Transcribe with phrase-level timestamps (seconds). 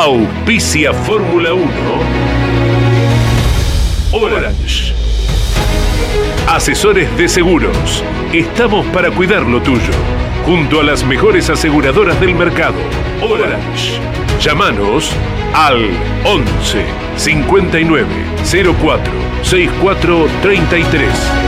[0.00, 1.66] Auspicia Fórmula 1.
[4.12, 4.94] Orange.
[6.46, 8.04] Asesores de seguros.
[8.32, 9.90] Estamos para cuidar lo tuyo.
[10.46, 12.78] Junto a las mejores aseguradoras del mercado.
[13.20, 13.98] Orange.
[14.40, 15.10] Llámanos
[15.52, 15.90] al
[16.24, 16.84] 11
[17.16, 18.06] 59
[18.80, 19.12] 04
[19.42, 21.47] 64 33.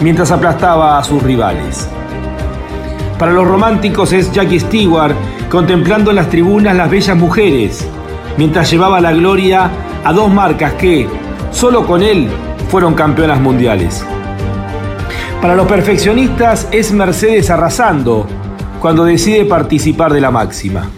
[0.00, 1.88] mientras aplastaba a sus rivales.
[3.18, 5.14] Para los románticos es Jackie Stewart
[5.48, 7.86] contemplando en las tribunas las bellas mujeres,
[8.36, 9.70] mientras llevaba la gloria
[10.04, 11.06] a dos marcas que,
[11.50, 12.28] solo con él,
[12.68, 14.04] fueron campeonas mundiales.
[15.40, 18.26] Para los perfeccionistas es Mercedes arrasando
[18.80, 20.88] cuando decide participar de la máxima.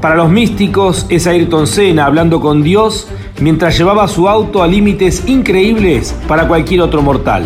[0.00, 3.08] Para los místicos es Ayrton Senna hablando con Dios
[3.40, 7.44] mientras llevaba su auto a límites increíbles para cualquier otro mortal.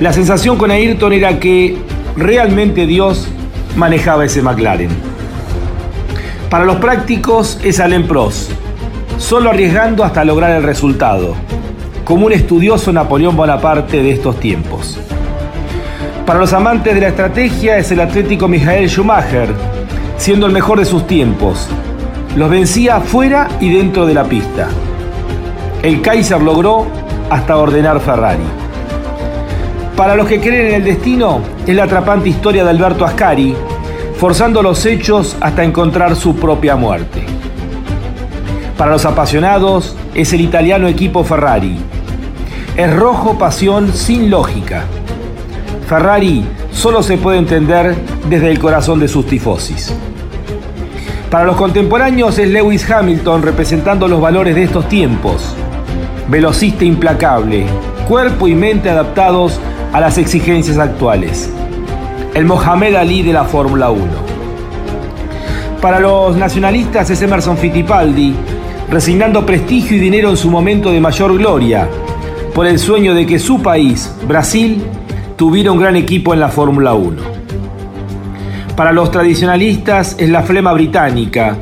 [0.00, 1.76] La sensación con Ayrton era que
[2.16, 3.28] realmente Dios
[3.76, 4.90] manejaba ese McLaren.
[6.50, 8.50] Para los prácticos es Alain Prost,
[9.18, 11.34] solo arriesgando hasta lograr el resultado,
[12.04, 14.98] como un estudioso Napoleón Bonaparte de estos tiempos.
[16.26, 19.48] Para los amantes de la estrategia es el atlético Michael Schumacher,
[20.16, 21.68] siendo el mejor de sus tiempos,
[22.36, 24.68] los vencía fuera y dentro de la pista.
[25.82, 26.86] El Kaiser logró
[27.28, 28.44] hasta ordenar Ferrari.
[29.96, 33.54] Para los que creen en el destino, es la atrapante historia de Alberto Ascari,
[34.16, 37.24] forzando los hechos hasta encontrar su propia muerte.
[38.78, 41.78] Para los apasionados, es el italiano equipo Ferrari.
[42.76, 44.84] Es rojo pasión sin lógica.
[45.86, 47.94] Ferrari solo se puede entender
[48.30, 49.94] desde el corazón de sus tifosis.
[51.32, 55.54] Para los contemporáneos es Lewis Hamilton representando los valores de estos tiempos.
[56.28, 57.64] Velocista implacable,
[58.06, 59.58] cuerpo y mente adaptados
[59.94, 61.50] a las exigencias actuales.
[62.34, 64.02] El Mohamed Ali de la Fórmula 1.
[65.80, 68.34] Para los nacionalistas es Emerson Fittipaldi,
[68.90, 71.88] resignando prestigio y dinero en su momento de mayor gloria,
[72.54, 74.82] por el sueño de que su país, Brasil,
[75.36, 77.41] tuviera un gran equipo en la Fórmula 1.
[78.76, 81.58] Para los tradicionalistas es la flema británica,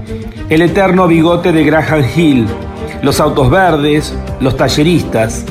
[0.49, 2.47] el eterno bigote de Graham Hill,
[3.03, 5.45] los autos verdes, los talleristas.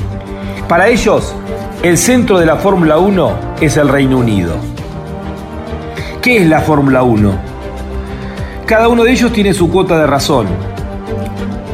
[0.68, 1.34] Para ellos,
[1.82, 4.54] el centro de la Fórmula 1 es el Reino Unido.
[6.22, 7.38] ¿Qué es la Fórmula 1?
[8.64, 10.46] Cada uno de ellos tiene su cuota de razón.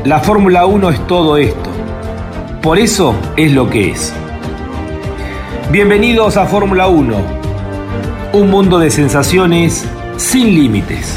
[0.04, 1.70] La Fórmula 1 es todo esto.
[2.60, 4.12] Por eso es lo que es.
[5.70, 7.45] Bienvenidos a Fórmula 1
[8.36, 9.84] un mundo de sensaciones
[10.18, 11.16] sin límites.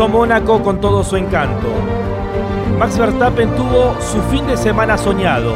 [0.00, 1.68] Mónaco con todo su encanto.
[2.78, 5.54] Max Verstappen tuvo su fin de semana soñado.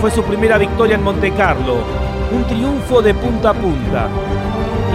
[0.00, 1.78] Fue su primera victoria en Monte Carlo,
[2.30, 4.08] un triunfo de punta a punta.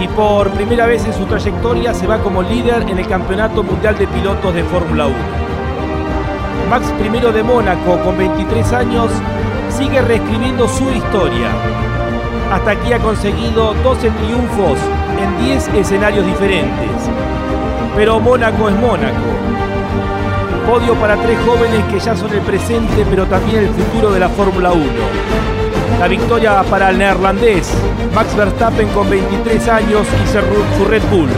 [0.02, 3.98] Y por primera vez en su trayectoria se va como líder en el Campeonato Mundial
[3.98, 5.16] de Pilotos de Fórmula 1.
[6.70, 9.10] Max I de Mónaco, con 23 años,
[9.70, 11.50] sigue reescribiendo su historia.
[12.52, 14.78] Hasta aquí ha conseguido 12 triunfos
[15.20, 17.10] en 10 escenarios diferentes
[17.98, 19.18] pero Mónaco es Mónaco.
[20.68, 24.30] Podio para tres jóvenes que ya son el presente, pero también el futuro de la
[24.30, 24.84] Fórmula 1.
[26.00, 27.74] La victoria para el neerlandés,
[28.14, 31.30] Max Verstappen con 23 años y su Red Bull.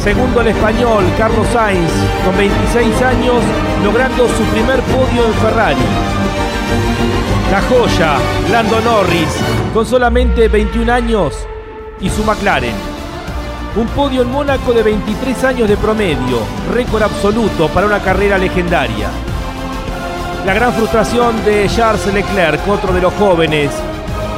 [0.00, 1.90] Segundo el español, Carlos Sainz,
[2.22, 3.36] con 26 años,
[3.82, 5.86] logrando su primer podio en Ferrari.
[7.50, 8.18] La joya,
[8.52, 9.38] Lando Norris,
[9.72, 11.46] con solamente 21 años
[11.98, 12.95] y su McLaren.
[13.76, 16.40] Un podio en Mónaco de 23 años de promedio,
[16.72, 19.10] récord absoluto para una carrera legendaria.
[20.46, 23.70] La gran frustración de Charles Leclerc, otro de los jóvenes,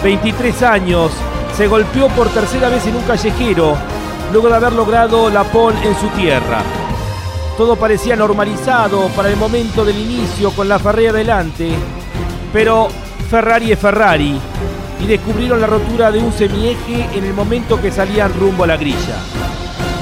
[0.02, 1.12] 23 años,
[1.56, 3.76] se golpeó por tercera vez en un callejero,
[4.32, 6.58] luego de haber logrado la pole en su tierra.
[7.56, 11.70] Todo parecía normalizado para el momento del inicio con la Ferrari adelante,
[12.52, 12.88] pero
[13.30, 14.40] Ferrari es Ferrari
[15.00, 18.76] y descubrieron la rotura de un semieje en el momento que salían rumbo a la
[18.76, 19.16] grilla.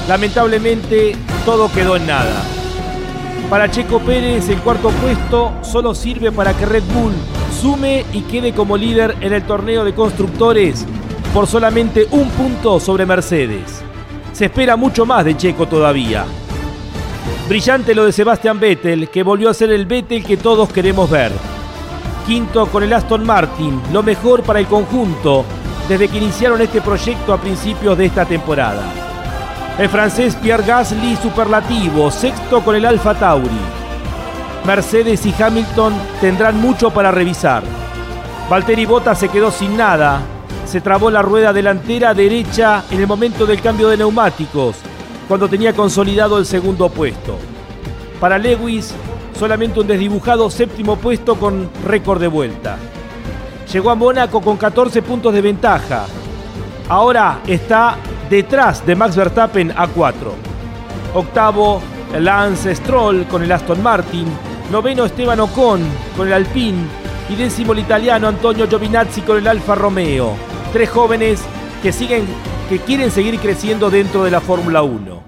[0.07, 1.15] Lamentablemente
[1.45, 2.43] todo quedó en nada.
[3.49, 7.13] Para Checo Pérez el cuarto puesto solo sirve para que Red Bull
[7.61, 10.85] sume y quede como líder en el torneo de constructores
[11.33, 13.81] por solamente un punto sobre Mercedes.
[14.33, 16.25] Se espera mucho más de Checo todavía.
[17.47, 21.31] Brillante lo de Sebastian Vettel, que volvió a ser el Vettel que todos queremos ver.
[22.27, 25.45] Quinto con el Aston Martin, lo mejor para el conjunto
[25.87, 28.83] desde que iniciaron este proyecto a principios de esta temporada.
[29.79, 33.47] El francés Pierre Gasly superlativo, sexto con el Alfa Tauri.
[34.65, 37.63] Mercedes y Hamilton tendrán mucho para revisar.
[38.49, 40.19] Valtteri Bottas se quedó sin nada.
[40.65, 44.75] Se trabó la rueda delantera derecha en el momento del cambio de neumáticos,
[45.29, 47.37] cuando tenía consolidado el segundo puesto.
[48.19, 48.93] Para Lewis,
[49.37, 52.77] solamente un desdibujado séptimo puesto con récord de vuelta.
[53.71, 56.05] Llegó a Mónaco con 14 puntos de ventaja.
[56.89, 57.97] Ahora está
[58.29, 60.33] detrás de Max Verstappen a 4.
[61.13, 61.81] Octavo,
[62.17, 64.27] Lance Stroll con el Aston Martin.
[64.71, 65.81] Noveno, Esteban Ocon
[66.15, 66.85] con el Alpine.
[67.29, 70.33] Y décimo, el italiano Antonio Giovinazzi con el Alfa Romeo.
[70.71, 71.41] Tres jóvenes
[71.83, 72.25] que, siguen,
[72.69, 75.27] que quieren seguir creciendo dentro de la Fórmula 1.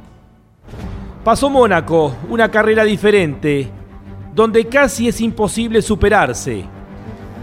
[1.23, 3.69] Pasó Mónaco, una carrera diferente,
[4.33, 6.63] donde casi es imposible superarse,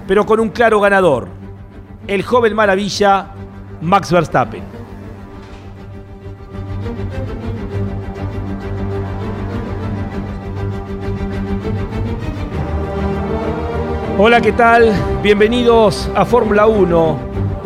[0.07, 1.29] pero con un claro ganador,
[2.07, 3.29] el joven maravilla
[3.81, 4.63] Max Verstappen.
[14.19, 14.95] Hola, ¿qué tal?
[15.23, 17.19] Bienvenidos a Fórmula 1,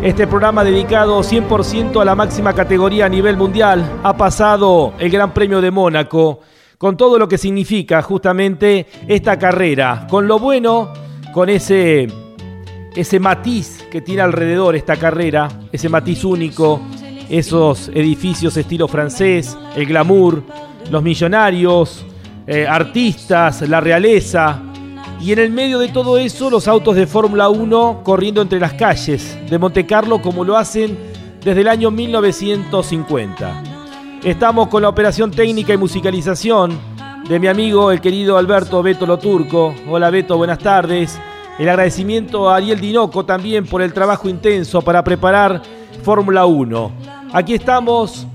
[0.02, 3.88] este programa dedicado 100% a la máxima categoría a nivel mundial.
[4.02, 6.40] Ha pasado el Gran Premio de Mónaco
[6.80, 10.90] con todo lo que significa justamente esta carrera, con lo bueno,
[11.30, 12.08] con ese,
[12.96, 16.80] ese matiz que tiene alrededor esta carrera, ese matiz único,
[17.28, 20.42] esos edificios estilo francés, el glamour,
[20.90, 22.06] los millonarios,
[22.46, 24.62] eh, artistas, la realeza,
[25.20, 28.72] y en el medio de todo eso los autos de Fórmula 1 corriendo entre las
[28.72, 30.96] calles de Monte Carlo como lo hacen
[31.44, 33.69] desde el año 1950.
[34.24, 36.78] Estamos con la operación técnica y musicalización
[37.26, 39.74] de mi amigo el querido Alberto Beto Loturco.
[39.88, 41.18] Hola Beto, buenas tardes.
[41.58, 45.62] El agradecimiento a Ariel Dinoco también por el trabajo intenso para preparar
[46.02, 46.92] Fórmula 1.
[47.32, 48.26] Aquí estamos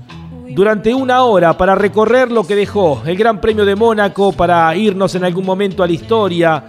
[0.48, 5.14] durante una hora para recorrer lo que dejó el Gran Premio de Mónaco, para irnos
[5.14, 6.64] en algún momento a la historia.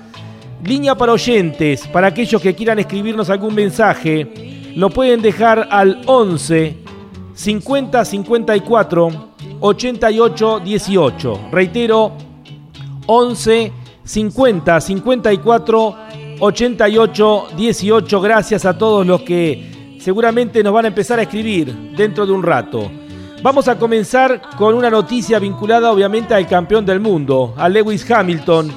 [0.63, 6.86] Línea para oyentes, para aquellos que quieran escribirnos algún mensaje, lo pueden dejar al 11
[7.37, 9.27] 50 54
[9.59, 11.39] 88 18.
[11.51, 12.13] Reitero,
[13.05, 13.71] 11
[14.03, 15.95] 50 54
[16.39, 18.21] 88 18.
[18.21, 22.41] Gracias a todos los que seguramente nos van a empezar a escribir dentro de un
[22.41, 22.89] rato.
[23.43, 28.71] Vamos a comenzar con una noticia vinculada obviamente al campeón del mundo, a Lewis Hamilton,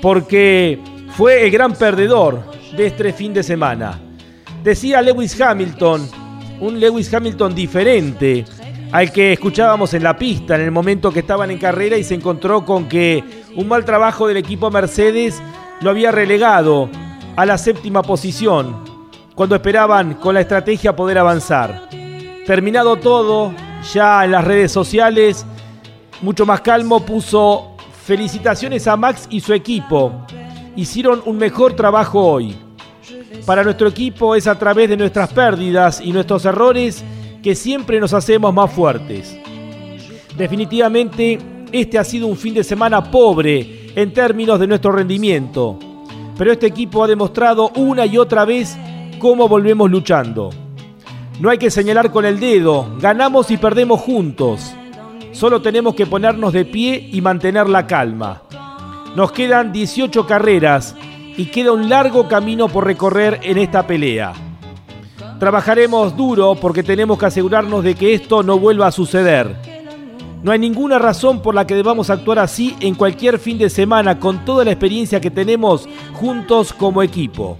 [0.00, 0.80] porque
[1.16, 2.44] fue el gran perdedor
[2.76, 4.00] de este fin de semana.
[4.62, 6.08] Decía Lewis Hamilton,
[6.60, 8.44] un Lewis Hamilton diferente
[8.92, 12.14] al que escuchábamos en la pista en el momento que estaban en carrera y se
[12.14, 13.24] encontró con que
[13.56, 15.42] un mal trabajo del equipo Mercedes
[15.80, 16.88] lo había relegado
[17.36, 18.84] a la séptima posición,
[19.34, 21.88] cuando esperaban con la estrategia poder avanzar.
[22.46, 23.52] Terminado todo,
[23.92, 25.44] ya en las redes sociales,
[26.22, 30.24] mucho más calmo, puso felicitaciones a Max y su equipo.
[30.76, 32.56] Hicieron un mejor trabajo hoy.
[33.46, 37.04] Para nuestro equipo es a través de nuestras pérdidas y nuestros errores
[37.42, 39.36] que siempre nos hacemos más fuertes.
[40.36, 41.38] Definitivamente,
[41.70, 45.78] este ha sido un fin de semana pobre en términos de nuestro rendimiento,
[46.38, 48.76] pero este equipo ha demostrado una y otra vez
[49.18, 50.50] cómo volvemos luchando.
[51.40, 54.72] No hay que señalar con el dedo, ganamos y perdemos juntos.
[55.32, 58.42] Solo tenemos que ponernos de pie y mantener la calma.
[59.16, 60.94] Nos quedan 18 carreras
[61.36, 64.32] y queda un largo camino por recorrer en esta pelea.
[65.38, 69.56] Trabajaremos duro porque tenemos que asegurarnos de que esto no vuelva a suceder.
[70.42, 74.20] No hay ninguna razón por la que debamos actuar así en cualquier fin de semana
[74.20, 77.58] con toda la experiencia que tenemos juntos como equipo.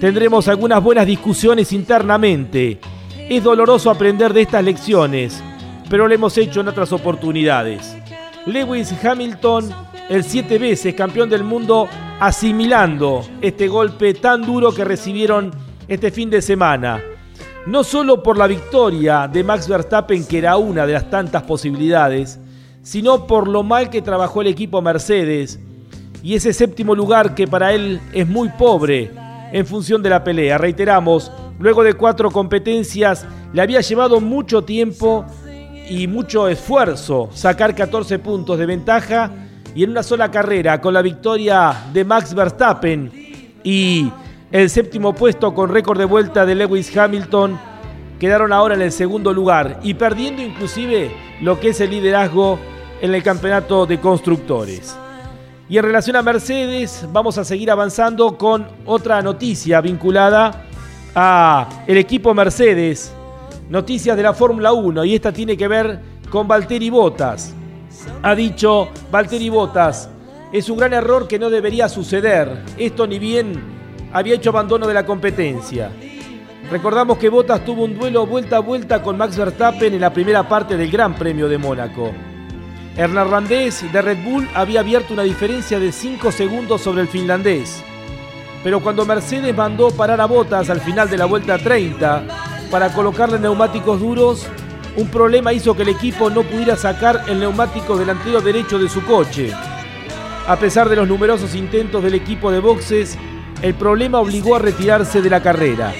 [0.00, 2.80] Tendremos algunas buenas discusiones internamente
[3.28, 5.42] es doloroso aprender de estas lecciones,
[5.88, 7.96] pero lo hemos hecho en otras oportunidades.
[8.44, 9.70] Lewis Hamilton,
[10.10, 11.88] el siete veces campeón del mundo,
[12.20, 15.52] asimilando este golpe tan duro que recibieron
[15.88, 17.02] este fin de semana.
[17.66, 22.38] No solo por la victoria de Max Verstappen, que era una de las tantas posibilidades,
[22.82, 25.58] sino por lo mal que trabajó el equipo Mercedes
[26.22, 29.10] y ese séptimo lugar que para él es muy pobre
[29.52, 30.58] en función de la pelea.
[30.58, 35.24] Reiteramos, Luego de cuatro competencias, le había llevado mucho tiempo
[35.88, 39.30] y mucho esfuerzo sacar 14 puntos de ventaja
[39.74, 43.10] y en una sola carrera con la victoria de Max Verstappen
[43.64, 44.10] y
[44.52, 47.58] el séptimo puesto con récord de vuelta de Lewis Hamilton,
[48.20, 52.58] quedaron ahora en el segundo lugar y perdiendo inclusive lo que es el liderazgo
[53.00, 54.96] en el campeonato de constructores.
[55.68, 60.62] Y en relación a Mercedes, vamos a seguir avanzando con otra noticia vinculada
[61.14, 63.12] a el equipo Mercedes.
[63.68, 65.98] Noticias de la Fórmula 1 y esta tiene que ver
[66.30, 67.54] con Valtteri Bottas.
[68.22, 70.08] Ha dicho Valtteri Bottas,
[70.52, 72.62] es un gran error que no debería suceder.
[72.76, 75.90] Esto ni bien había hecho abandono de la competencia.
[76.70, 80.48] Recordamos que Bottas tuvo un duelo vuelta a vuelta con Max Verstappen en la primera
[80.48, 82.12] parte del Gran Premio de Mónaco.
[82.96, 87.82] Hernán Randés de Red Bull había abierto una diferencia de 5 segundos sobre el finlandés
[88.64, 92.24] pero cuando Mercedes mandó parar a Botas al final de la vuelta 30
[92.70, 94.46] para colocarle neumáticos duros,
[94.96, 99.04] un problema hizo que el equipo no pudiera sacar el neumático delantero derecho de su
[99.04, 99.52] coche.
[100.46, 103.18] A pesar de los numerosos intentos del equipo de boxes,
[103.62, 105.92] el problema obligó a retirarse de la carrera.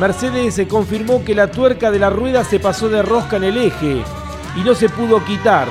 [0.00, 3.56] Mercedes se confirmó que la tuerca de la rueda se pasó de rosca en el
[3.56, 4.02] eje
[4.56, 5.68] y no se pudo quitar.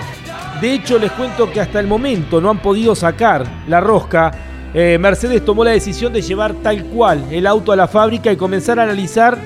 [0.62, 4.32] De hecho, les cuento que hasta el momento no han podido sacar la rosca
[4.78, 8.36] eh, Mercedes tomó la decisión de llevar tal cual el auto a la fábrica y
[8.36, 9.38] comenzar a analizar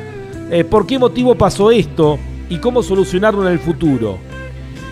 [0.49, 2.17] eh, por qué motivo pasó esto
[2.49, 4.17] y cómo solucionarlo en el futuro.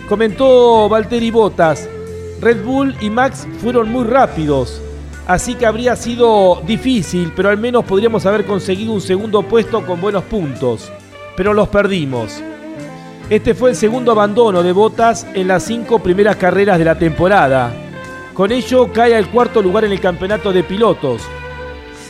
[0.07, 1.89] Comentó Valtteri Bottas,
[2.39, 4.81] Red Bull y Max fueron muy rápidos,
[5.25, 9.99] así que habría sido difícil, pero al menos podríamos haber conseguido un segundo puesto con
[9.99, 10.91] buenos puntos,
[11.35, 12.41] pero los perdimos.
[13.29, 17.73] Este fue el segundo abandono de Bottas en las cinco primeras carreras de la temporada.
[18.33, 21.23] Con ello cae al cuarto lugar en el campeonato de pilotos,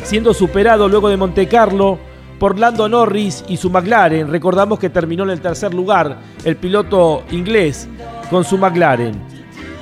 [0.03, 1.97] siendo superado luego de Montecarlo
[2.39, 4.29] por Lando Norris y su McLaren.
[4.29, 7.87] Recordamos que terminó en el tercer lugar el piloto inglés
[8.29, 9.13] con su McLaren.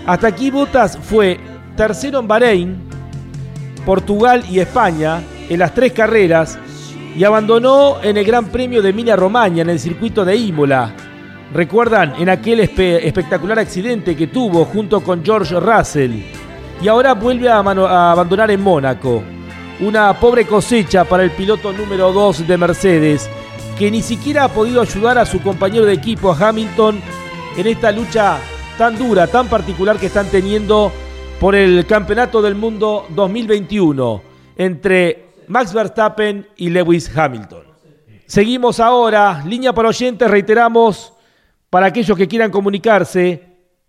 [0.05, 1.39] Hasta aquí Bottas fue
[1.75, 2.77] tercero en Bahrein,
[3.85, 6.57] Portugal y España en las tres carreras
[7.15, 10.93] y abandonó en el Gran Premio de Emilia Romagna en el circuito de Imola.
[11.53, 16.21] Recuerdan en aquel espectacular accidente que tuvo junto con George Russell
[16.81, 19.24] y ahora vuelve a, abandonar en Mónaco.
[19.79, 23.29] Una pobre cosecha para el piloto número 2 de Mercedes,
[23.77, 27.01] que ni siquiera ha podido ayudar a su compañero de equipo, a Hamilton,
[27.58, 28.39] en esta lucha
[28.77, 30.94] tan dura, tan particular que están teniendo
[31.41, 34.22] por el Campeonato del Mundo 2021
[34.55, 37.63] entre Max Verstappen y Lewis Hamilton.
[38.27, 41.12] Seguimos ahora, línea para oyentes, reiteramos,
[41.70, 43.44] para aquellos que quieran comunicarse,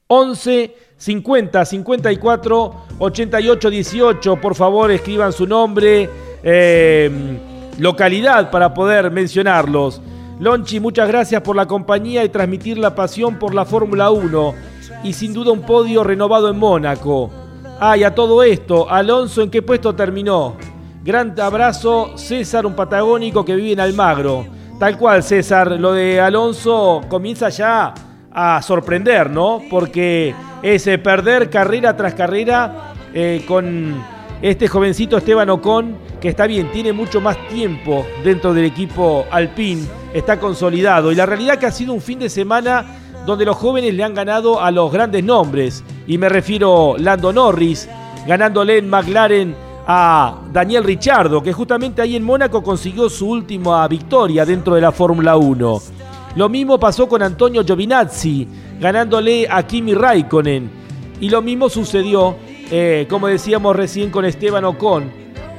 [0.08, 4.36] 11 50 54 88 18.
[4.40, 6.08] Por favor, escriban su nombre,
[6.42, 7.10] eh,
[7.78, 10.00] localidad para poder mencionarlos.
[10.38, 14.54] Lonchi, muchas gracias por la compañía y transmitir la pasión por la Fórmula 1
[15.02, 17.30] y sin duda un podio renovado en Mónaco.
[17.80, 20.56] Ah, y a todo esto, Alonso, ¿en qué puesto terminó?
[21.04, 24.46] Gran abrazo, César, un patagónico que vive en Almagro.
[24.78, 27.94] Tal cual, César, lo de Alonso comienza ya
[28.30, 29.62] a sorprender, ¿no?
[29.70, 33.94] Porque es eh, perder carrera tras carrera eh, con
[34.42, 39.82] este jovencito Esteban Ocon, que está bien, tiene mucho más tiempo dentro del equipo Alpine,
[40.12, 41.10] está consolidado.
[41.12, 42.84] Y la realidad que ha sido un fin de semana
[43.24, 45.82] donde los jóvenes le han ganado a los grandes nombres.
[46.06, 47.88] Y me refiero Lando Norris,
[48.26, 49.54] ganándole en McLaren
[49.86, 54.92] a Daniel Richardo, que justamente ahí en Mónaco consiguió su última victoria dentro de la
[54.92, 55.80] Fórmula 1.
[56.36, 58.46] Lo mismo pasó con Antonio Giovinazzi,
[58.80, 60.70] ganándole a Kimi Raikkonen.
[61.20, 62.36] Y lo mismo sucedió,
[62.70, 65.10] eh, como decíamos recién, con Esteban Ocon,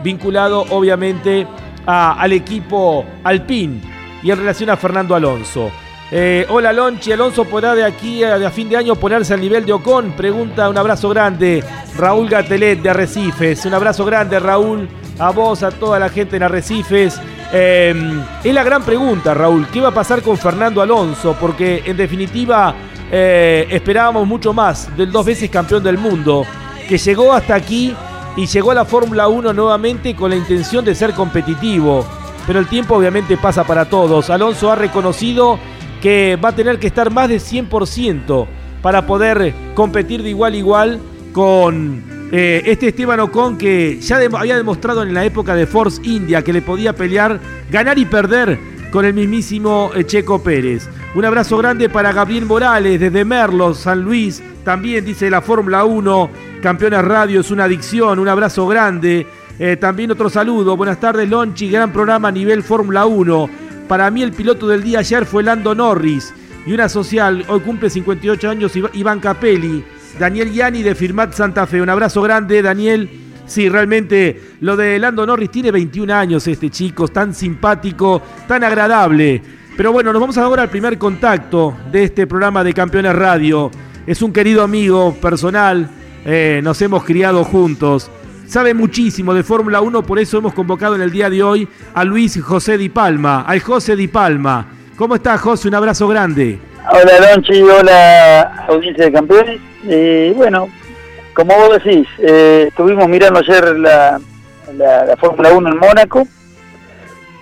[0.03, 1.47] vinculado obviamente
[1.85, 3.81] al equipo Alpine
[4.21, 5.71] y en relación a Fernando Alonso.
[6.09, 9.73] Eh, hola Lonchi, Alonso podrá de aquí a, fin de año ponerse al nivel de
[9.73, 10.11] Ocon.
[10.11, 11.63] Pregunta, un abrazo grande.
[11.97, 13.65] Raúl Gatelet de Arrecifes.
[13.65, 14.87] Un abrazo grande, Raúl,
[15.19, 17.19] a vos, a toda la gente en Arrecifes.
[17.51, 19.67] Em, es la gran pregunta, Raúl.
[19.67, 21.35] ¿Qué va a pasar con Fernando Alonso?
[21.39, 22.73] Porque en definitiva
[23.11, 26.45] eh, esperábamos mucho más del dos veces campeón del mundo,
[26.87, 27.95] que llegó hasta aquí
[28.35, 32.05] y llegó a la Fórmula 1 nuevamente con la intención de ser competitivo.
[32.45, 34.29] Pero el tiempo obviamente pasa para todos.
[34.29, 35.59] Alonso ha reconocido
[36.01, 38.47] que va a tener que estar más de 100%
[38.81, 40.99] para poder competir de igual a igual
[41.33, 46.41] con eh, este Esteban Ocon que ya había demostrado en la época de Force India
[46.41, 47.39] que le podía pelear,
[47.71, 48.59] ganar y perder
[48.97, 50.89] con el mismísimo eh, Checo Pérez.
[51.13, 54.41] Un abrazo grande para Gabriel Morales desde Merlos, San Luis.
[54.63, 56.29] También dice la Fórmula 1,
[56.63, 58.17] Campeones Radio es una adicción.
[58.17, 59.27] Un abrazo grande.
[59.59, 60.75] Eh, también otro saludo.
[60.75, 61.69] Buenas tardes, Lonchi.
[61.69, 63.49] Gran programa a nivel Fórmula 1.
[63.87, 66.33] Para mí el piloto del día ayer fue Lando Norris.
[66.65, 69.85] Y una social, hoy cumple 58 años Iván Capelli.
[70.17, 71.83] Daniel Gianni de Firmat Santa Fe.
[71.83, 73.26] Un abrazo grande, Daniel.
[73.47, 79.41] Sí, realmente lo de Lando Norris tiene 21 años este chico, tan simpático, tan agradable.
[79.75, 83.71] Pero bueno, nos vamos ahora al primer contacto de este programa de Campeones Radio.
[84.05, 85.89] Es un querido amigo personal,
[86.25, 88.11] eh, nos hemos criado juntos
[88.47, 92.03] sabe muchísimo de Fórmula 1, por eso hemos convocado en el día de hoy a
[92.03, 94.65] Luis José Di Palma, al José Di Palma.
[94.95, 95.67] ¿Cómo estás, José?
[95.67, 96.57] Un abrazo grande.
[96.89, 99.59] Hola, Lonchi, hola, audiencia de campeones.
[99.85, 100.69] Eh, bueno,
[101.37, 104.19] como vos decís, eh, estuvimos mirando ayer la,
[105.19, 106.27] Fórmula 1 en Mónaco,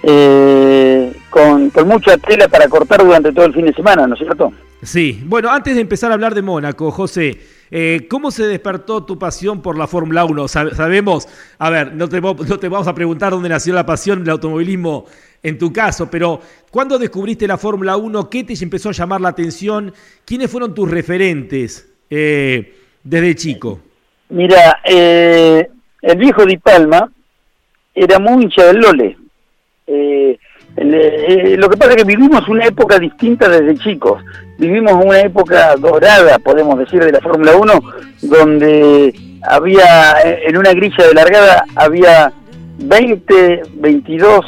[0.03, 4.19] eh, con, con mucha tela para cortar durante todo el fin de semana, ¿no es
[4.19, 4.51] cierto?
[4.84, 7.39] Sí, bueno, antes de empezar a hablar de Mónaco, José,
[7.71, 10.47] eh, ¿Cómo se despertó tu pasión por la Fórmula 1?
[10.47, 11.27] Sabemos,
[11.58, 15.05] a ver, no te, vamos a preguntar dónde nació la pasión del automovilismo
[15.41, 18.29] en tu caso, pero ¿cuándo descubriste la Fórmula 1?
[18.29, 19.93] ¿Qué te empezó a llamar la atención?
[20.25, 23.79] ¿Quiénes fueron tus referentes desde chico?
[24.30, 25.70] Mira, eh,
[26.02, 27.10] el viejo Di Palma
[27.94, 29.18] era muy hincha del Lole.
[29.88, 30.38] Eh,
[30.78, 34.22] lo que pasa es que vivimos una época distinta desde chicos.
[34.58, 37.74] Vivimos una época dorada, podemos decir, de la Fórmula 1,
[38.24, 42.34] donde había, en una grilla de largada, había
[42.80, 44.46] 20, 22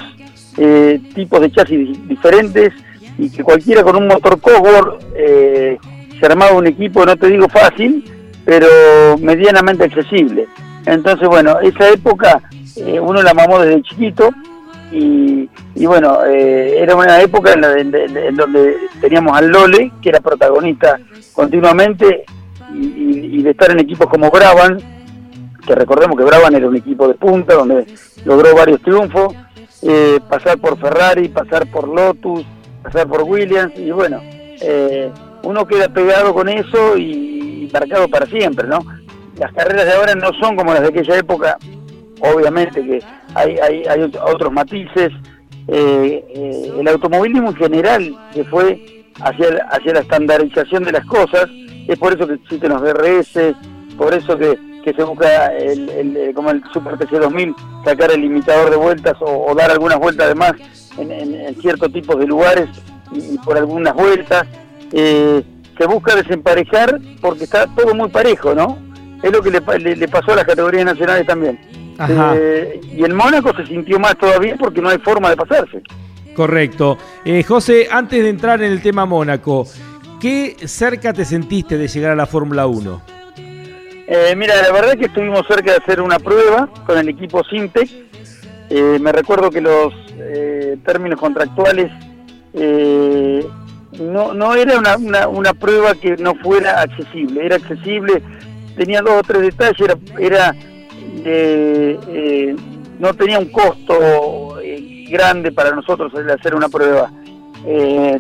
[0.58, 2.74] eh, tipos de chasis diferentes
[3.18, 5.78] y que cualquiera con un motor Cosworth eh,
[6.20, 8.04] se armaba un equipo, no te digo fácil,
[8.48, 10.48] pero medianamente accesible.
[10.86, 12.42] Entonces, bueno, esa época
[13.02, 14.30] uno la mamó desde chiquito
[14.90, 15.50] y,
[15.86, 17.92] bueno, eh, era una época en,
[18.38, 20.98] donde teníamos al Lole, que era protagonista
[21.34, 22.24] continuamente,
[22.74, 24.78] y, de estar en equipos como Braban,
[25.66, 27.86] que recordemos que Braban era un equipo de punta, donde
[28.24, 29.36] logró varios triunfos,
[29.82, 32.46] eh, pasar por Ferrari, pasar por Lotus,
[32.82, 35.12] pasar por Williams, y bueno, eh,
[35.44, 37.37] uno queda pegado con eso y
[37.72, 38.80] marcado para siempre, ¿no?
[39.38, 41.58] Las carreras de ahora no son como las de aquella época,
[42.20, 43.00] obviamente que
[43.36, 45.12] hay, hay, hay otros matices.
[45.68, 51.50] Eh, eh, el automovilismo en general se fue hacia, hacia la estandarización de las cosas,
[51.88, 53.56] es por eso que existen los DRS,
[53.98, 57.54] por eso que, que se busca el, como el Super TC 2000
[57.84, 60.54] sacar el limitador de vueltas o, dar algunas vueltas además
[60.98, 62.70] en, en, ciertos tipos de lugares
[63.12, 64.48] y, por algunas vueltas.
[64.94, 65.44] Eh,
[65.78, 68.78] se busca desemparejar porque está todo muy parejo, ¿no?
[69.22, 71.60] Es lo que le, le pasó a las categorías nacionales también.
[72.10, 75.82] Eh, y en Mónaco se sintió más todavía porque no hay forma de pasarse.
[76.36, 76.98] Correcto.
[77.26, 79.66] Eh, José, antes de entrar en el tema Mónaco,
[80.20, 83.02] ¿qué cerca te sentiste de llegar a la Fórmula 1?
[84.10, 87.44] Eh, mira, la verdad es que estuvimos cerca de hacer una prueba con el equipo
[87.44, 87.90] Sintec
[88.70, 89.94] me recuerdo que los
[90.84, 91.90] términos contractuales
[94.00, 98.22] no, no era una, una, prueba que no fuera accesible, era accesible,
[98.76, 100.56] tenía dos o tres detalles, era, era
[103.00, 104.58] no tenía un costo
[105.10, 107.12] grande para nosotros el hacer una prueba.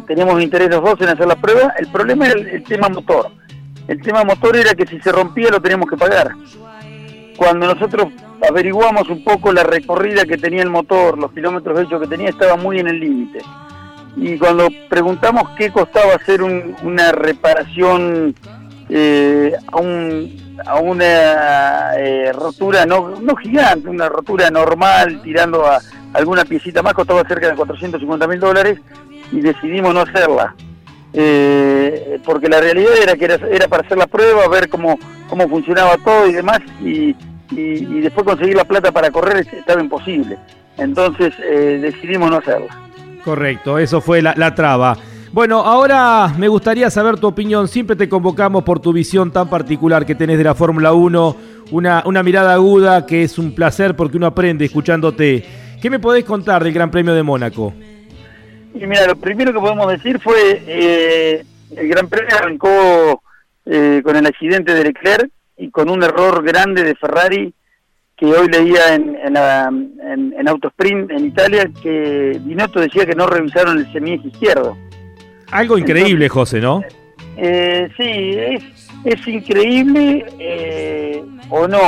[0.07, 3.29] teníamos interés los dos en hacer la prueba, el problema era el tema motor.
[3.87, 6.31] El tema motor era que si se rompía lo teníamos que pagar.
[7.37, 8.07] Cuando nosotros
[8.47, 12.57] averiguamos un poco la recorrida que tenía el motor, los kilómetros hechos que tenía, estaba
[12.57, 13.39] muy en el límite.
[14.19, 18.33] Y cuando preguntamos qué costaba hacer una reparación
[18.89, 25.79] eh, a, un, a, una eh, rotura no, no gigante, una rotura normal, tirando a
[26.13, 28.79] alguna piecita más, costaba cerca de 450 mil dólares
[29.31, 30.55] y decidimos no hacerla.
[31.13, 34.97] Eh, porque la realidad era que era, era, para hacer la prueba, ver cómo,
[35.29, 37.15] cómo funcionaba todo y demás, y,
[37.51, 40.37] y, después conseguir la plata para correr estaba imposible.
[40.77, 42.67] Entonces eh, decidimos no hacerlo.
[43.27, 44.95] Correcto, eso fue la, la traba.
[45.33, 47.67] Bueno, ahora me gustaría saber tu opinión.
[47.67, 51.35] Siempre te convocamos por tu visión tan particular que tenés de la Fórmula 1,
[51.71, 55.43] una, una mirada aguda que es un placer porque uno aprende escuchándote.
[55.81, 57.73] ¿Qué me podés contar del Gran Premio de Mónaco?
[58.73, 61.43] Mira, lo primero que podemos decir fue eh,
[61.75, 63.23] el Gran Premio arrancó
[63.65, 67.53] eh, con el accidente de Leclerc y con un error grande de Ferrari
[68.17, 73.77] que hoy leía en, en, en, Autosprint en Italia que Binotto decía que no revisaron
[73.77, 74.75] el semieje izquierdo.
[75.51, 76.81] Algo increíble, José, ¿no?
[77.37, 78.63] Eh, sí, es,
[79.05, 81.79] es increíble eh, o no,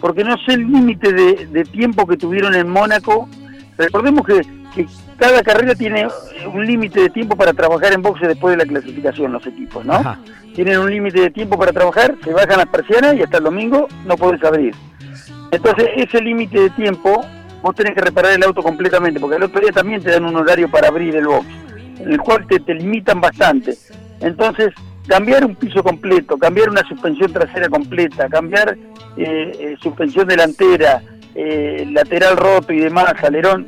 [0.00, 3.28] porque, no sé el límite de, de, tiempo que tuvieron en Mónaco.
[3.76, 4.40] Recordemos que,
[4.74, 4.86] que
[5.18, 6.08] cada carrera tiene
[6.52, 10.16] un límite de tiempo para trabajar en boxe después de la clasificación, los equipos, ¿no?
[10.54, 13.86] Tienen un límite de tiempo para trabajar, se bajan las persianas y hasta el domingo
[14.06, 14.74] no podés abrir.
[15.50, 17.24] Entonces, ese límite de tiempo,
[17.62, 20.36] vos tenés que reparar el auto completamente, porque el otro día también te dan un
[20.36, 21.46] horario para abrir el box,
[21.98, 23.74] en el cual te, te limitan bastante.
[24.20, 24.72] Entonces,
[25.10, 28.76] cambiar un piso completo, cambiar una suspensión trasera completa, cambiar
[29.16, 31.02] eh, eh, suspensión delantera,
[31.34, 33.66] eh, lateral roto y demás, alerón,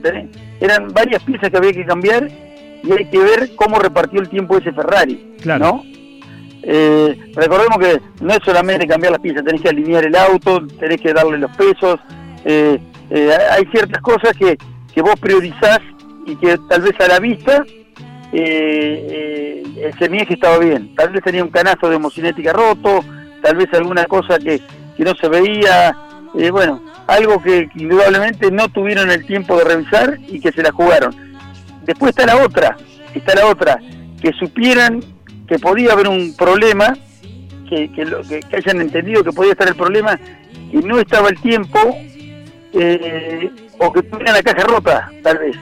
[0.60, 2.28] eran varias piezas que había que cambiar
[2.84, 5.82] y hay que ver cómo repartió el tiempo ese Ferrari, ¿no?
[6.62, 11.00] Eh, recordemos que no es solamente cambiar las piezas, tenés que alinear el auto, tenés
[11.00, 11.98] que darle los pesos,
[12.44, 12.78] eh,
[13.50, 14.56] hay ciertas cosas que,
[14.94, 15.80] que vos priorizás
[16.26, 17.64] y que tal vez a la vista
[18.32, 23.04] el semieje estaba bien, tal vez tenía un canasto de homocinética roto,
[23.42, 24.60] tal vez alguna cosa que,
[24.96, 25.94] que no se veía,
[26.50, 31.14] bueno, algo que, indudablemente no tuvieron el tiempo de revisar y que se la jugaron.
[31.84, 32.76] Después está la otra,
[33.14, 33.78] está la otra,
[34.20, 35.00] que supieran
[35.52, 36.96] que podía haber un problema,
[37.68, 40.18] que, que, hayan entendido que podía estar el problema
[40.72, 41.78] y no estaba el tiempo,
[42.72, 45.56] eh, o que tuvieran la caja rota, tal vez.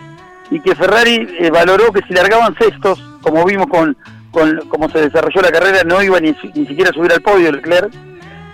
[0.53, 3.97] Y que Ferrari eh, valoró que si largaban sextos, como vimos con,
[4.31, 7.51] con cómo se desarrolló la carrera, no iba ni, ni siquiera a subir al podio
[7.51, 7.93] Leclerc.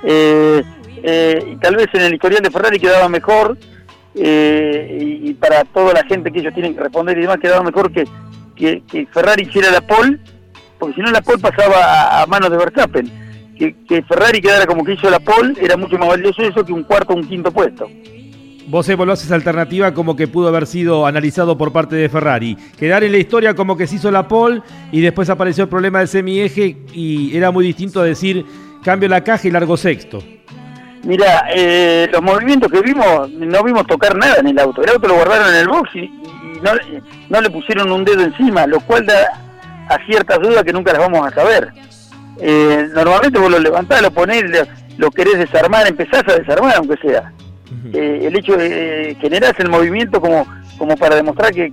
[0.04, 0.62] Eh,
[1.02, 3.58] eh, tal vez en el historial de Ferrari quedaba mejor,
[4.14, 7.92] eh, y, para toda la gente que ellos tienen que responder y demás, quedaba mejor
[7.92, 8.06] que,
[8.56, 10.18] que, Ferrari hiciera la pole,
[10.78, 13.26] porque si no la pole pasaba a, manos de Verstappen.
[13.58, 16.74] Que, que, Ferrari quedara como que hizo la pole era mucho más valioso eso que
[16.74, 17.88] un cuarto o un quinto puesto.
[18.68, 22.56] Vos evaluás esa alternativa como que pudo haber sido analizado por parte de Ferrari.
[22.78, 24.60] Quedar en la historia como que se hizo la pole
[24.92, 28.44] y después apareció el problema del semieje y era muy distinto decir
[28.82, 30.22] cambio la caja y largo sexto.
[31.04, 34.82] Mira, eh, los movimientos que vimos, no vimos tocar nada en el auto.
[34.82, 36.10] El auto lo guardaron en el box y,
[37.30, 39.45] no, le pusieron un dedo encima, lo cual da
[39.88, 41.72] a ciertas dudas que nunca las vamos a saber.
[42.40, 44.44] Eh, normalmente vos lo levantás, lo ponés,
[44.98, 47.32] lo, querés desarmar, empezás a desarmar aunque sea.
[47.92, 50.46] Eh, el hecho de eh, generar el movimiento como,
[50.78, 51.72] como para demostrar que,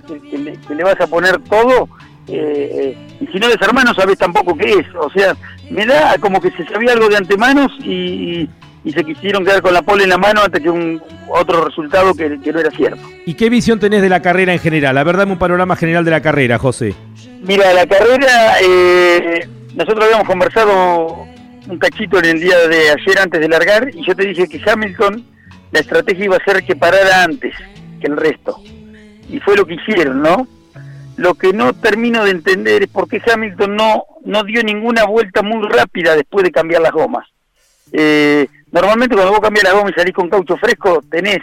[0.70, 1.88] le, vas a poner todo,
[2.26, 4.86] y si no desarmás no sabés tampoco qué es.
[4.98, 5.36] O sea,
[5.70, 8.48] me da como que se sabía algo de antemanos y
[8.84, 12.14] y se quisieron quedar con la pole en la mano antes que un otro resultado
[12.14, 13.00] que, no era cierto.
[13.24, 14.98] ¿Y qué visión tenés de la carrera en general?
[14.98, 16.94] A ver, dame un panorama general de la carrera, José.
[17.44, 21.26] Mira, la carrera, eh, nosotros habíamos conversado
[21.68, 24.60] un cachito en el día de ayer antes de largar y yo te dije que
[24.68, 25.24] Hamilton,
[25.70, 27.54] la estrategia iba a ser que parara antes
[28.00, 28.60] que el resto.
[29.28, 30.46] Y fue lo que hicieron, ¿no?
[31.16, 35.42] Lo que no termino de entender es por qué Hamilton no, no dio ninguna vuelta
[35.42, 37.26] muy rápida después de cambiar las gomas.
[37.92, 41.38] Eh, Normalmente cuando vos cambias la goma y salís con caucho fresco, tenés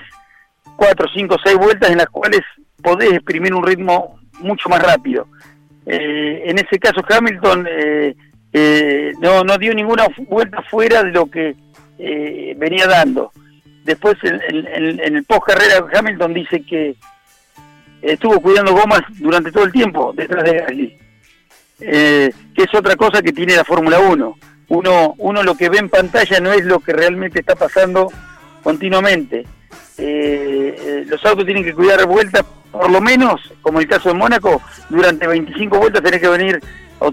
[0.75, 2.41] 4, 5, 6 vueltas en las cuales
[2.83, 5.25] podés exprimir un ritmo mucho más rápido.
[5.85, 8.15] Eh, en ese caso Hamilton eh,
[8.53, 11.55] eh, no, no dio ninguna vuelta fuera de lo que
[12.57, 13.31] venía dando.
[13.83, 16.95] después en, el post carrera Hamilton dice que
[18.01, 20.97] estuvo cuidando gomas durante todo el tiempo detrás de Gasly,
[21.81, 24.37] eh, que es otra cosa que tiene la Fórmula 1.
[24.69, 28.07] Uno, uno lo que ve en pantalla no es lo que realmente está pasando
[28.63, 29.45] continuamente.
[30.03, 34.15] Eh, eh, los autos tienen que cuidar vueltas, por lo menos, como el caso de
[34.15, 34.59] Mónaco,
[34.89, 36.59] durante 25 vueltas tenés que venir,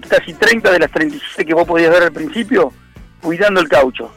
[0.07, 2.73] casi 30 de las 37 que vos podías ver al principio,
[3.21, 4.11] cuidando el caucho.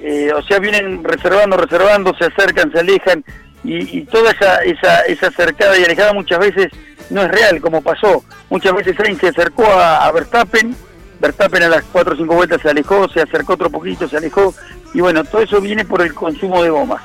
[0.00, 3.24] Eh, o sea, vienen reservando, reservando, se acercan, se alejan,
[3.62, 6.72] y, toda esa, esa, esa acercada y alejada muchas veces
[7.10, 8.24] no es real, como pasó.
[8.50, 10.74] Muchas veces Sainz se acercó a, Verstappen,
[11.20, 14.54] Verstappen a las 4 o 5 vueltas se alejó, se acercó otro poquito, se alejó,
[14.94, 17.02] y bueno, todo eso viene por el consumo de gomas,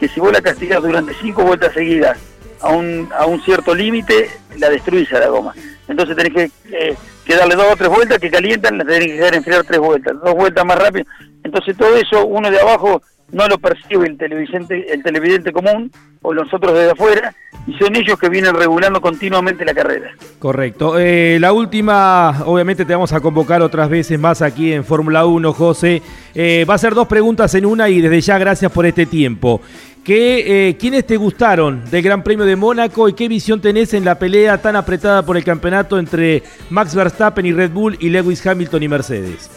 [0.00, 2.18] que si vos la castigás durante 5 vueltas seguidas
[2.60, 5.54] a un, a un cierto límite, la destruís a la goma.
[5.86, 6.96] Entonces tenés que, eh,
[7.28, 10.34] darle dos o tres vueltas que calientan, la tenés que dejar enfriar tres vueltas, dos
[10.34, 11.04] vueltas más rápido.
[11.44, 15.90] Entonces todo eso uno de abajo no lo percibe el televidente, el televidente común
[16.22, 17.34] o los otros desde afuera,
[17.66, 20.10] y son ellos que vienen regulando continuamente la carrera.
[20.38, 20.98] Correcto.
[20.98, 25.52] Eh, la última, obviamente te vamos a convocar otras veces más aquí en Fórmula 1,
[25.52, 26.02] José.
[26.34, 29.60] Eh, va a ser dos preguntas en una y desde ya gracias por este tiempo.
[30.04, 34.06] ¿Qué, eh, ¿Quiénes te gustaron del Gran Premio de Mónaco y qué visión tenés en
[34.06, 38.44] la pelea tan apretada por el campeonato entre Max Verstappen y Red Bull y Lewis
[38.46, 39.50] Hamilton y Mercedes?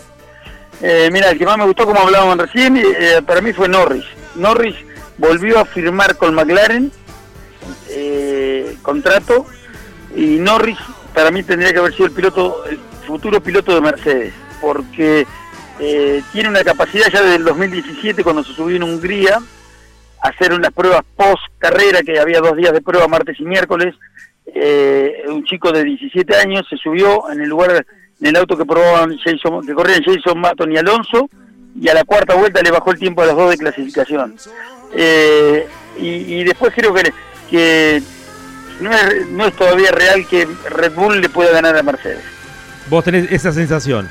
[0.82, 4.03] Eh, mira, el que más me gustó, como hablábamos recién, eh, para mí fue Norris.
[4.36, 4.75] Norris
[5.17, 6.91] volvió a firmar con McLaren
[8.82, 9.45] contrato
[10.13, 10.77] y Norris
[11.13, 15.25] para mí tendría que haber sido el piloto, el futuro piloto de Mercedes, porque
[16.34, 19.39] tiene una capacidad ya desde el 2017 cuando se subió en Hungría
[20.23, 23.95] hacer unas pruebas post carrera, que había dos días de prueba, martes y miércoles.
[25.27, 27.86] un chico de 17 años se subió en el lugar
[28.21, 31.29] en el auto que probaban Jason, que corrían Jason Maton y Alonso,
[31.79, 34.36] y a la cuarta vuelta le bajó el tiempo a los dos de clasificación.
[34.95, 37.13] Eh, y, después creo que,
[37.49, 38.01] que
[38.79, 42.23] no es todavía real que Red Bull le pueda ganar a Mercedes.
[42.89, 44.09] ¿Vos tenés esa sensación?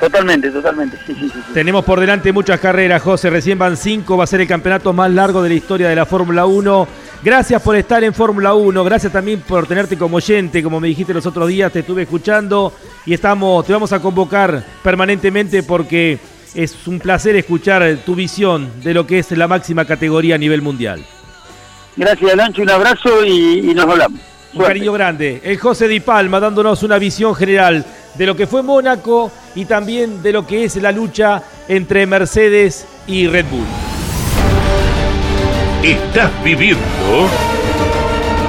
[0.00, 4.24] Totalmente, totalmente, sí, sí, sí, Tenemos por delante muchas carreras, José, recién van cinco, va
[4.24, 6.88] a ser el campeonato más largo de la historia de la Fórmula 1.
[7.22, 11.12] Gracias por estar en Fórmula 1, gracias también por tenerte como oyente, como me dijiste
[11.12, 12.72] los otros días, te estuve escuchando
[13.06, 16.18] y estamos, te vamos a convocar permanentemente porque
[16.54, 20.62] es un placer escuchar tu visión de lo que es la máxima categoría a nivel
[20.62, 21.04] mundial.
[21.96, 24.20] Gracias, Lancho, un abrazo y, nos hablamos.
[24.58, 25.40] Un cariño grande.
[25.44, 30.20] El José Di Palma dándonos una visión general de lo que fue Mónaco y también
[30.20, 33.64] de lo que es la lucha entre Mercedes y Red Bull.
[35.84, 36.80] Estás viviendo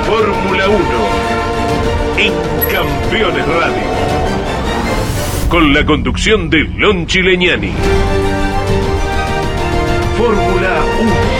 [0.08, 0.80] Fórmula 1
[2.17, 2.34] en
[2.72, 3.84] Campeones Radio.
[5.48, 7.74] Con la conducción de Lon Chileñani.
[10.17, 11.39] Fórmula 1.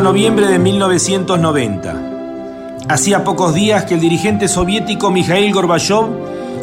[0.00, 1.94] Noviembre de 1990.
[2.88, 6.06] Hacía pocos días que el dirigente soviético Mikhail Gorbachev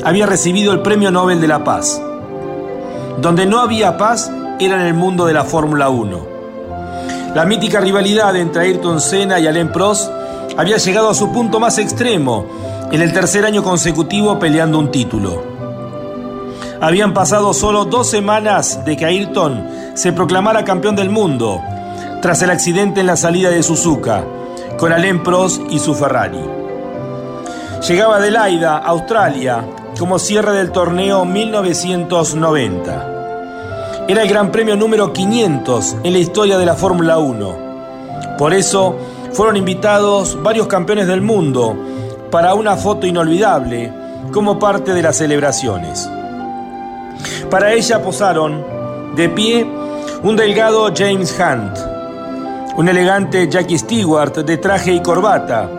[0.03, 2.01] había recibido el Premio Nobel de la Paz.
[3.21, 6.27] Donde no había paz era en el mundo de la Fórmula 1.
[7.35, 10.09] La mítica rivalidad entre Ayrton Senna y Alain Prost
[10.57, 12.45] había llegado a su punto más extremo
[12.91, 15.43] en el tercer año consecutivo peleando un título.
[16.79, 21.61] Habían pasado solo dos semanas de que Ayrton se proclamara campeón del mundo
[22.21, 24.23] tras el accidente en la salida de Suzuka
[24.77, 26.41] con Alain Prost y su Ferrari.
[27.87, 29.63] Llegaba Adelaida, Australia,
[29.97, 33.11] como cierre del torneo 1990.
[34.07, 38.35] Era el Gran Premio número 500 en la historia de la Fórmula 1.
[38.37, 38.95] Por eso
[39.31, 41.75] fueron invitados varios campeones del mundo
[42.31, 43.91] para una foto inolvidable
[44.31, 46.09] como parte de las celebraciones.
[47.49, 48.63] Para ella posaron
[49.15, 49.65] de pie
[50.23, 51.94] un delgado James Hunt,
[52.77, 55.69] un elegante Jackie Stewart de traje y corbata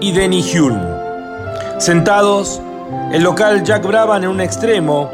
[0.00, 1.00] y Denny Hulme.
[1.78, 2.60] Sentados,
[3.12, 5.10] el local Jack Brabham en un extremo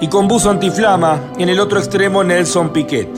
[0.00, 3.08] y con buzo antiflama en el otro extremo Nelson Piquet.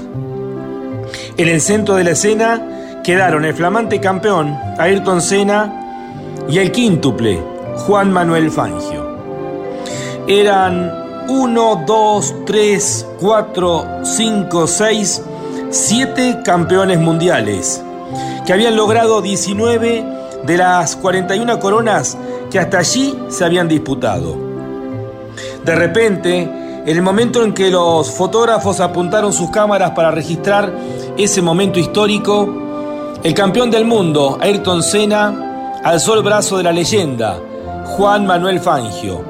[1.36, 5.72] En el centro de la escena quedaron el flamante campeón Ayrton Senna
[6.48, 7.40] y el quíntuple
[7.86, 9.08] Juan Manuel Fangio.
[10.26, 10.92] Eran
[11.28, 15.22] 1, 2, 3, 4, 5, 6
[15.70, 17.82] siete campeones mundiales,
[18.44, 20.04] que habían logrado 19
[20.44, 22.18] de las 41 coronas
[22.50, 24.36] que hasta allí se habían disputado.
[25.64, 30.72] De repente, en el momento en que los fotógrafos apuntaron sus cámaras para registrar
[31.16, 32.52] ese momento histórico,
[33.22, 37.38] el campeón del mundo, Ayrton Senna, alzó el brazo de la leyenda,
[37.96, 39.22] Juan Manuel Fangio,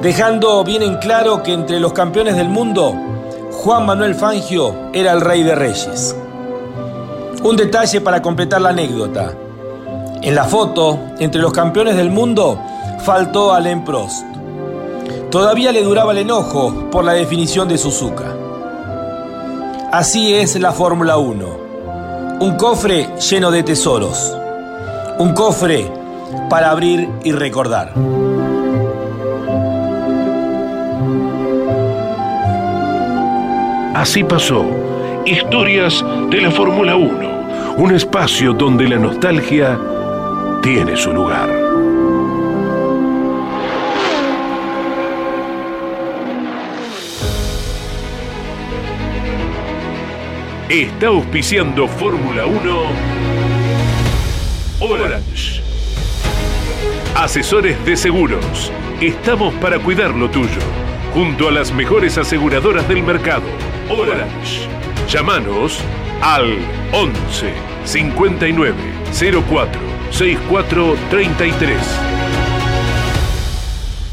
[0.00, 2.94] dejando bien en claro que entre los campeones del mundo
[3.62, 6.16] Juan Manuel Fangio era el rey de reyes.
[7.42, 9.34] Un detalle para completar la anécdota.
[10.22, 12.58] En la foto, entre los campeones del mundo,
[13.04, 14.24] faltó Alain Prost.
[15.30, 18.34] Todavía le duraba el enojo por la definición de Suzuka.
[19.92, 21.46] Así es la Fórmula 1.
[22.40, 24.34] Un cofre lleno de tesoros.
[25.18, 25.92] Un cofre
[26.48, 27.92] para abrir y recordar.
[34.00, 34.64] Así pasó.
[35.26, 37.74] Historias de la Fórmula 1.
[37.76, 39.78] Un espacio donde la nostalgia
[40.62, 41.50] tiene su lugar.
[50.70, 52.82] Está auspiciando Fórmula 1
[54.80, 55.60] Orange.
[57.14, 58.72] Asesores de seguros.
[59.02, 60.62] Estamos para cuidar lo tuyo.
[61.12, 63.69] Junto a las mejores aseguradoras del mercado.
[63.90, 64.68] Orange.
[65.08, 65.80] Llámanos
[66.22, 66.58] al
[66.92, 67.52] 11
[67.84, 68.74] 59
[69.48, 71.76] 04 64 33.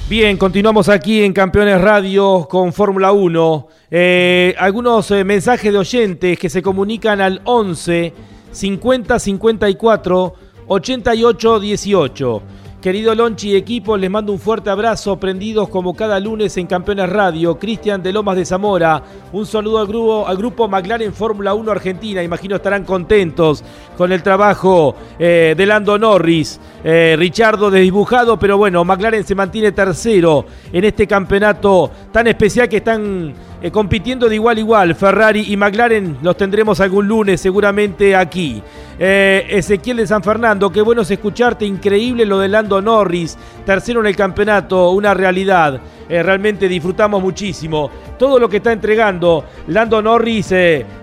[0.09, 3.67] Bien, continuamos aquí en Campeones Radio con Fórmula 1.
[3.91, 8.13] Eh, algunos eh, mensajes de oyentes que se comunican al 11
[8.51, 10.33] 50 54
[10.67, 12.41] 88 18.
[12.87, 17.09] Querido Lonchi y equipo, les mando un fuerte abrazo, prendidos como cada lunes en Campeones
[17.09, 17.59] Radio.
[17.59, 22.23] Cristian de Lomas de Zamora, un saludo al grupo, al grupo McLaren Fórmula 1 Argentina.
[22.23, 23.61] Imagino estarán contentos
[23.97, 26.61] con el trabajo eh, de Lando Norris.
[26.81, 32.77] Eh, Richardo desdibujado, pero bueno, McLaren se mantiene tercero en este campeonato tan especial que
[32.77, 34.95] están eh, compitiendo de igual a igual.
[34.95, 38.61] Ferrari y McLaren los tendremos algún lunes seguramente aquí.
[38.99, 43.99] Eh, Ezequiel de San Fernando, qué bueno es escucharte, increíble lo de Lando Norris, tercero
[43.99, 45.79] en el campeonato, una realidad.
[46.07, 50.53] Eh, realmente disfrutamos muchísimo todo lo que está entregando Lando Norris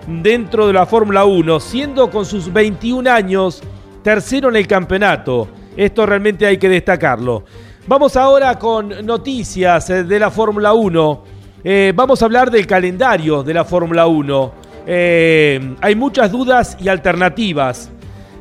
[0.06, 3.62] dentro de la Fórmula 1, siendo con sus 21 años
[4.02, 5.48] tercero en el campeonato.
[5.76, 7.44] Esto realmente hay que destacarlo.
[7.86, 11.33] Vamos ahora con noticias de la Fórmula 1.
[11.66, 14.52] Eh, vamos a hablar del calendario de la Fórmula 1.
[14.86, 17.90] Eh, hay muchas dudas y alternativas.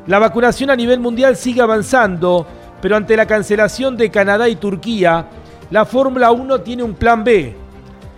[0.06, 2.46] La vacunación a nivel mundial sigue avanzando,
[2.82, 5.26] pero ante la cancelación de Canadá y Turquía,
[5.70, 7.56] la Fórmula 1 tiene un plan B.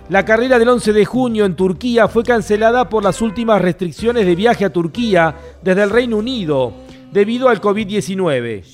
[0.09, 4.35] La carrera del 11 de junio en Turquía fue cancelada por las últimas restricciones de
[4.35, 6.73] viaje a Turquía desde el Reino Unido
[7.13, 8.65] debido al COVID-19.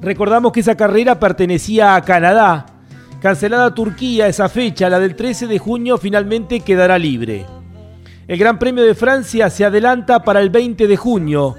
[0.00, 2.73] Recordamos que esa carrera pertenecía a Canadá
[3.24, 7.46] Cancelada Turquía esa fecha, la del 13 de junio finalmente quedará libre.
[8.28, 11.54] El Gran Premio de Francia se adelanta para el 20 de junio,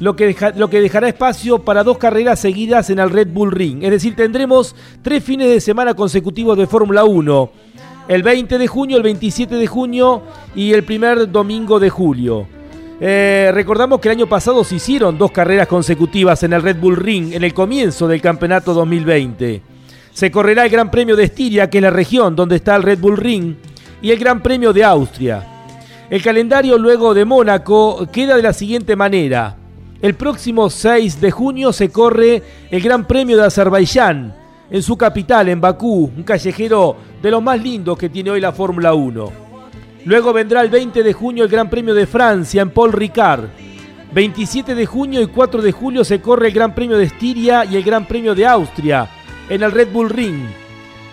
[0.00, 3.82] lo que, lo que dejará espacio para dos carreras seguidas en el Red Bull Ring.
[3.82, 7.50] Es decir, tendremos tres fines de semana consecutivos de Fórmula 1.
[8.08, 10.22] El 20 de junio, el 27 de junio
[10.54, 12.46] y el primer domingo de julio.
[13.02, 16.96] Eh, recordamos que el año pasado se hicieron dos carreras consecutivas en el Red Bull
[16.96, 19.71] Ring en el comienzo del campeonato 2020.
[20.12, 22.98] Se correrá el Gran Premio de Estiria, que es la región donde está el Red
[22.98, 23.54] Bull Ring,
[24.02, 25.42] y el Gran Premio de Austria.
[26.10, 29.56] El calendario luego de Mónaco queda de la siguiente manera.
[30.02, 34.34] El próximo 6 de junio se corre el Gran Premio de Azerbaiyán,
[34.70, 38.52] en su capital, en Bakú, un callejero de los más lindos que tiene hoy la
[38.52, 39.32] Fórmula 1.
[40.04, 43.44] Luego vendrá el 20 de junio el Gran Premio de Francia en Paul Ricard.
[44.12, 47.76] 27 de junio y 4 de julio se corre el Gran Premio de Estiria y
[47.76, 49.08] el Gran Premio de Austria
[49.52, 50.46] en el Red Bull Ring.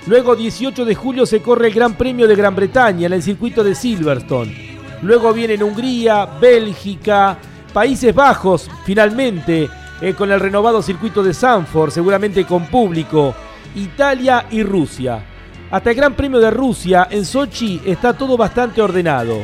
[0.07, 3.65] Luego 18 de julio se corre el Gran Premio de Gran Bretaña en el circuito
[3.65, 4.79] de Silverstone.
[5.01, 7.37] Luego vienen Hungría, Bélgica,
[7.73, 9.69] Países Bajos, finalmente,
[9.99, 13.35] eh, con el renovado circuito de Sanford, seguramente con público,
[13.75, 15.21] Italia y Rusia.
[15.69, 19.39] Hasta el Gran Premio de Rusia en Sochi está todo bastante ordenado.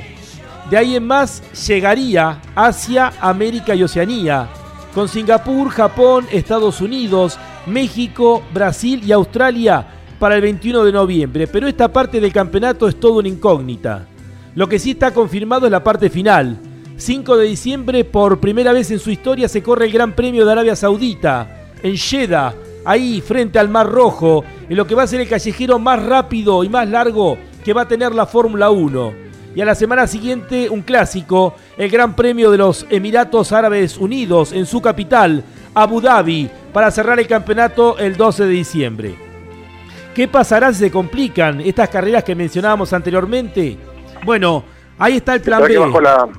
[0.69, 4.47] De ahí en más llegaría Asia, América y Oceanía,
[4.93, 7.37] con Singapur, Japón, Estados Unidos,
[7.68, 9.88] México, Brasil y Australia
[10.20, 14.07] para el 21 de noviembre, pero esta parte del campeonato es todo una incógnita.
[14.55, 16.57] Lo que sí está confirmado es la parte final.
[16.97, 20.51] 5 de diciembre, por primera vez en su historia, se corre el Gran Premio de
[20.51, 22.55] Arabia Saudita, en Jeddah,
[22.86, 26.63] ahí frente al Mar Rojo, en lo que va a ser el callejero más rápido
[26.63, 29.26] y más largo que va a tener la Fórmula 1.
[29.55, 34.51] Y a la semana siguiente un clásico, el Gran Premio de los Emiratos Árabes Unidos
[34.51, 35.43] en su capital,
[35.76, 39.15] Abu Dhabi, para cerrar el campeonato el 12 de diciembre.
[40.15, 43.78] ¿Qué pasará si se complican estas carreras que mencionábamos anteriormente?
[44.23, 44.63] Bueno,
[44.97, 45.78] ahí está el plan B.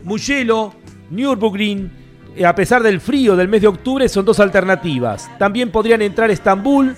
[0.02, 0.72] Mugello,
[1.10, 1.90] Nürburgring,
[2.34, 5.30] eh, a pesar del frío del mes de octubre, son dos alternativas.
[5.38, 6.96] También podrían entrar Estambul,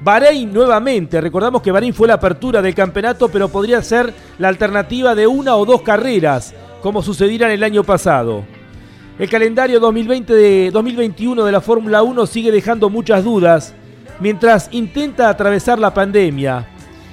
[0.00, 1.20] Bahrein nuevamente.
[1.20, 5.56] Recordamos que Bahrein fue la apertura del campeonato, pero podría ser la alternativa de una
[5.56, 8.44] o dos carreras, como sucediera en el año pasado.
[9.20, 13.74] El calendario 2020 de 2021 de la Fórmula 1 sigue dejando muchas dudas
[14.18, 16.66] mientras intenta atravesar la pandemia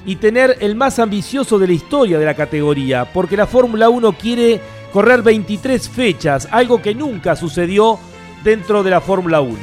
[0.05, 4.13] y tener el más ambicioso de la historia de la categoría, porque la Fórmula 1
[4.13, 4.61] quiere
[4.93, 7.99] correr 23 fechas, algo que nunca sucedió
[8.41, 9.57] dentro de la Fórmula 1.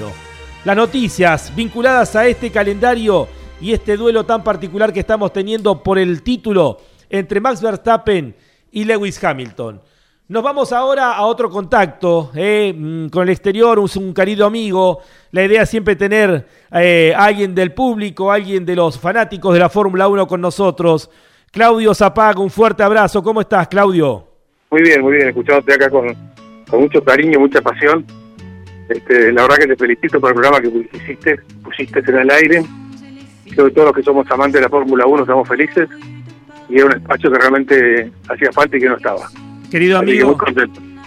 [0.67, 3.27] Las noticias vinculadas a este calendario
[3.59, 6.79] y este duelo tan particular que estamos teniendo por el título
[7.09, 8.37] entre Max Verstappen
[8.71, 9.81] y Lewis Hamilton.
[10.27, 15.03] Nos vamos ahora a otro contacto eh, mm, con el exterior, un, un, querido amigo.
[15.33, 19.69] La idea es siempre tener eh, alguien del público, alguien de los fanáticos de la
[19.69, 21.11] Fórmula 1 con nosotros.
[21.53, 23.23] Claudio Zapaga, un fuerte abrazo.
[23.23, 24.27] ¿Cómo estás, Claudio?
[24.71, 26.17] Muy bien, muy bien, escuchándote acá con,
[26.73, 28.07] mucho cariño, mucha pasión.
[28.89, 32.65] Este, la verdad que te felicito por el programa que hiciste, pusiste en el aire.
[33.51, 35.87] Creo que todos los que somos amantes de la Fórmula 1 estamos felices
[36.71, 39.29] y era un espacio que realmente hacía falta y que no estaba.
[39.75, 40.39] Querido amigo,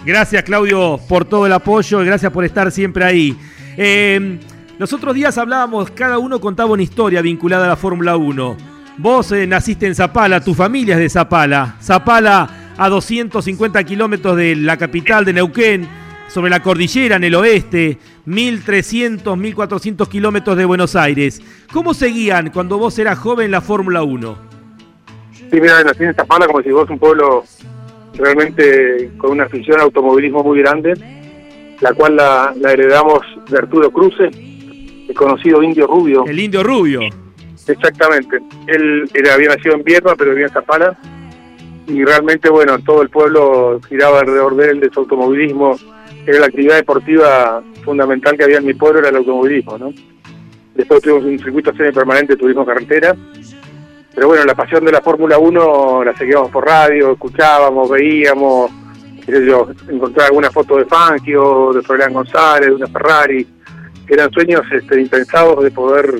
[0.04, 3.34] gracias Claudio por todo el apoyo y gracias por estar siempre ahí.
[3.78, 4.38] Eh,
[4.78, 8.56] los otros días hablábamos, cada uno contaba una historia vinculada a la Fórmula 1.
[8.98, 11.76] Vos eh, naciste en Zapala, tu familia es de Zapala.
[11.80, 15.88] Zapala a 250 kilómetros de la capital de Neuquén,
[16.26, 17.96] sobre la cordillera en el oeste,
[18.26, 21.40] 1300, 1400 kilómetros de Buenos Aires.
[21.72, 24.36] ¿Cómo seguían cuando vos eras joven la Fórmula 1?
[25.32, 27.44] Sí, mira, nací en Zapala, como si vos un pueblo
[28.18, 30.94] realmente con una afición al automovilismo muy grande,
[31.80, 34.30] la cual la, heredamos de Arturo Cruce,
[35.08, 36.24] el conocido Indio Rubio.
[36.26, 37.00] El Indio Rubio.
[37.66, 38.38] Exactamente.
[38.66, 40.98] Él era, había nacido en Vierma, pero vivía en Zapala
[41.88, 45.76] y realmente, bueno, todo el pueblo giraba alrededor de él, de su automovilismo.
[46.26, 49.92] Era la actividad deportiva fundamental que había en mi pueblo, era el automovilismo, ¿no?
[50.74, 53.16] Después tuvimos un circuito semi-permanente de turismo carretera.
[54.14, 58.70] Pero bueno, la pasión de la Fórmula 1 la seguíamos por radio, escuchábamos, veíamos,
[59.24, 63.46] qué yo, encontrar alguna foto de Fangio, de Florian González, de una Ferrari.
[64.08, 66.14] Eran sueños este, impensados de poder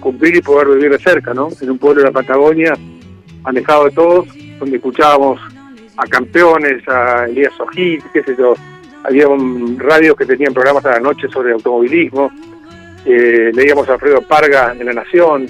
[0.00, 1.48] cumplir y poder vivir de cerca, ¿no?
[1.60, 2.74] En un pueblo de la Patagonia,
[3.42, 4.26] alejado de todos,
[4.58, 5.40] donde escuchábamos
[5.96, 8.54] a campeones, a Elías Ojit, qué sé yo.
[9.04, 12.30] Había un radios que tenían programas a la noche sobre automovilismo.
[13.04, 15.46] Eh, leíamos a Alfredo Parga en La Nación.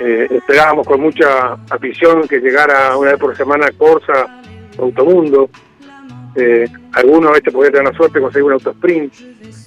[0.00, 4.40] Eh, esperábamos con mucha afición que llegara una vez por semana Corsa,
[4.78, 5.50] Automundo.
[6.34, 9.12] Eh, algunos a veces podían tener la suerte de conseguir un auto sprint.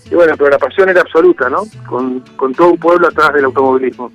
[0.09, 1.63] Y bueno, pero la pasión era absoluta, ¿no?
[1.87, 4.11] Con, con todo un pueblo atrás del automovilismo.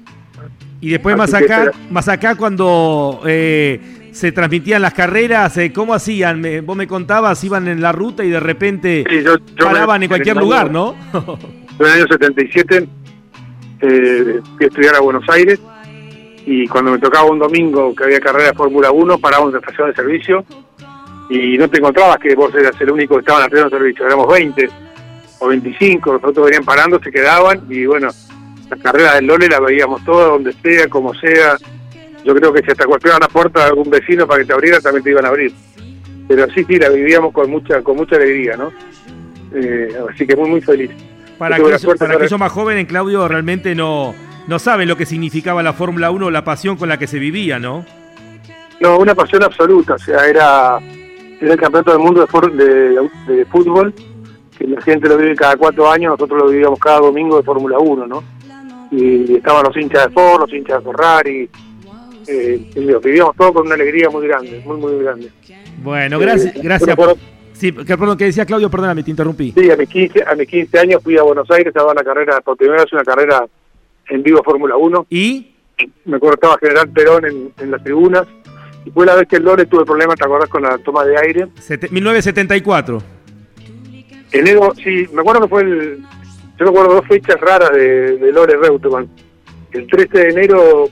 [0.80, 6.42] Y después más acá, más acá cuando eh, se transmitían las carreras, eh, ¿cómo hacían?
[6.64, 9.04] vos me contabas, iban en la ruta y de repente
[9.58, 10.94] paraban en cualquier lugar, ¿no?
[11.78, 12.88] en el año 77
[13.80, 15.60] eh, fui a estudiar a Buenos Aires
[16.46, 19.88] y cuando me tocaba un domingo que había carrera de Fórmula 1, parábamos en estación
[19.88, 20.44] de servicio
[21.28, 24.28] y no te encontrabas que vos eras el único que estaba en el servicio, éramos
[24.28, 24.70] 20
[25.40, 28.10] o 25, los otros venían parando, se quedaban y bueno,
[28.70, 31.56] la carrera del Lole la veíamos toda, donde sea, como sea.
[32.24, 34.80] Yo creo que si hasta golpeaban la puerta de algún vecino para que te abriera,
[34.80, 35.52] también te iban a abrir.
[36.28, 38.72] Pero sí, sí, la vivíamos con mucha con mucha alegría, ¿no?
[39.52, 40.90] Eh, así que muy, muy feliz.
[41.38, 44.14] Para, aquellos, más jóvenes, Claudio, realmente no,
[44.46, 47.58] no saben lo que significaba la Fórmula 1, la pasión con la que se vivía,
[47.58, 47.84] ¿no?
[48.80, 50.78] No, una pasión absoluta, o sea, era,
[51.40, 53.94] era el campeonato del mundo de, de, fútbol,
[54.58, 57.78] que la gente lo vive cada cuatro años, nosotros lo vivíamos cada domingo de Fórmula
[57.78, 58.22] 1, ¿no?
[58.90, 61.50] Y estaban los hinchas de Ford, los hinchas de Ferrari,
[62.28, 62.70] eh,
[63.02, 65.30] vivíamos todo con una alegría muy grande, muy, muy grande.
[65.82, 66.56] Bueno, gracias.
[66.56, 66.96] Eh, gracias.
[67.52, 69.52] Sí, que, perdón, que decía Claudio, perdóname, te interrumpí.
[69.56, 72.04] Sí, a mis 15, a mis 15 años fui a Buenos Aires, estaba en la
[72.04, 73.46] carrera, por primera vez una carrera
[74.08, 75.06] en vivo Fórmula 1.
[75.10, 75.52] ¿Y?
[76.04, 78.26] Me acuerdo estaba General Perón en, las tribunas.
[78.84, 81.18] Y fue la vez que el Lore tuve problemas, ¿te acordás con la toma de
[81.18, 81.48] aire?
[81.90, 83.02] 1974.
[84.32, 86.04] Enero, sí, me acuerdo que fue el...
[86.58, 89.08] Yo me acuerdo dos fechas raras de, de Lore Reutemann.
[89.72, 90.88] El 13 de enero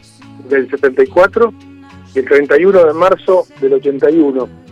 [0.49, 1.55] del 74
[2.15, 4.65] y el 31 de marzo del 81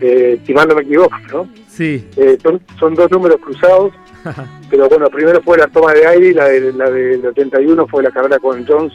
[0.00, 1.48] eh, si mal no me equivoco, ¿no?
[1.68, 2.06] Sí.
[2.16, 2.38] Eh,
[2.78, 3.92] son, dos números cruzados,
[4.70, 8.02] pero bueno, primero fue la toma de aire y la, de, la del 81 fue
[8.02, 8.92] la carrera con Jones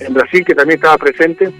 [0.00, 1.52] en Brasil, que también estaba presente.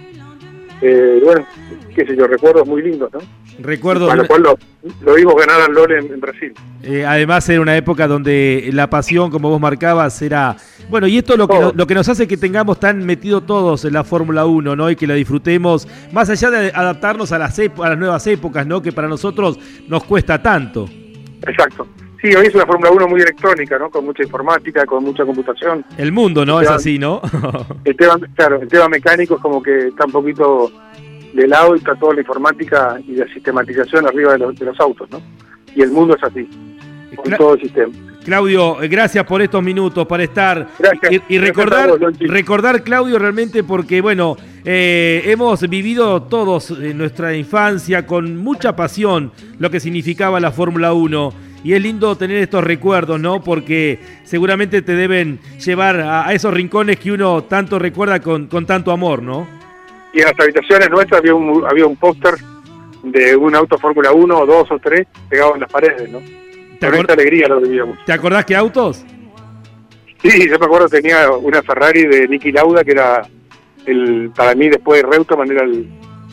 [0.81, 1.45] Eh, bueno,
[1.93, 3.19] qué sé yo, recuerdos muy lindos, ¿no?
[3.61, 4.07] Recuerdo.
[4.07, 6.53] Para lo cual lo, vimos ganar al LOL en, Brasil.
[6.81, 10.55] Eh, además, era una época donde la pasión, como vos marcabas, era.
[10.89, 13.83] Bueno, y esto es lo que, lo que nos hace que tengamos tan metido todos
[13.83, 14.89] en la Fórmula 1, ¿no?
[14.89, 18.81] Y que la disfrutemos, más allá de adaptarnos a las, a las nuevas épocas, ¿no?
[18.81, 20.87] Que para nosotros nos cuesta tanto.
[21.45, 21.85] Exacto.
[22.21, 23.89] Sí, hoy es una Fórmula 1 muy electrónica, ¿no?
[23.89, 25.85] Con mucha informática, con mucha computación.
[25.97, 26.59] El mundo, ¿no?
[26.59, 27.21] es así, ¿no?
[27.85, 30.69] el tema, claro, el tema mecánico es como que está un poquito
[31.33, 35.21] de lado y está toda la informática y la sistematización arriba de los, autos, ¿no?
[35.73, 36.49] Y el mundo es así,
[37.15, 37.93] con todo el sistema.
[38.25, 40.67] Claudio, eh, gracias por estos minutos para estar
[41.29, 41.89] y, recordar,
[42.19, 49.31] recordar Claudio realmente porque bueno eh, hemos vivido todos en nuestra infancia con mucha pasión
[49.57, 53.43] lo que significaba la Fórmula 1 y es lindo tener estos recuerdos, ¿no?
[53.43, 58.91] Porque seguramente te deben llevar a, esos rincones que uno tanto recuerda con, con tanto
[58.91, 59.59] amor, ¿no?
[60.13, 62.35] y en las habitaciones nuestras había un, había un póster
[63.03, 66.19] de un auto Fórmula 1 o dos o tres pegado en las paredes, ¿no?
[66.79, 67.97] Con esta alegría lo vivíamos.
[68.05, 69.05] ¿Te acordás qué autos?
[70.21, 73.21] Sí, yo me acuerdo tenía una Ferrari de Nicky Lauda que era
[73.85, 75.65] el para mí después de Reutemann era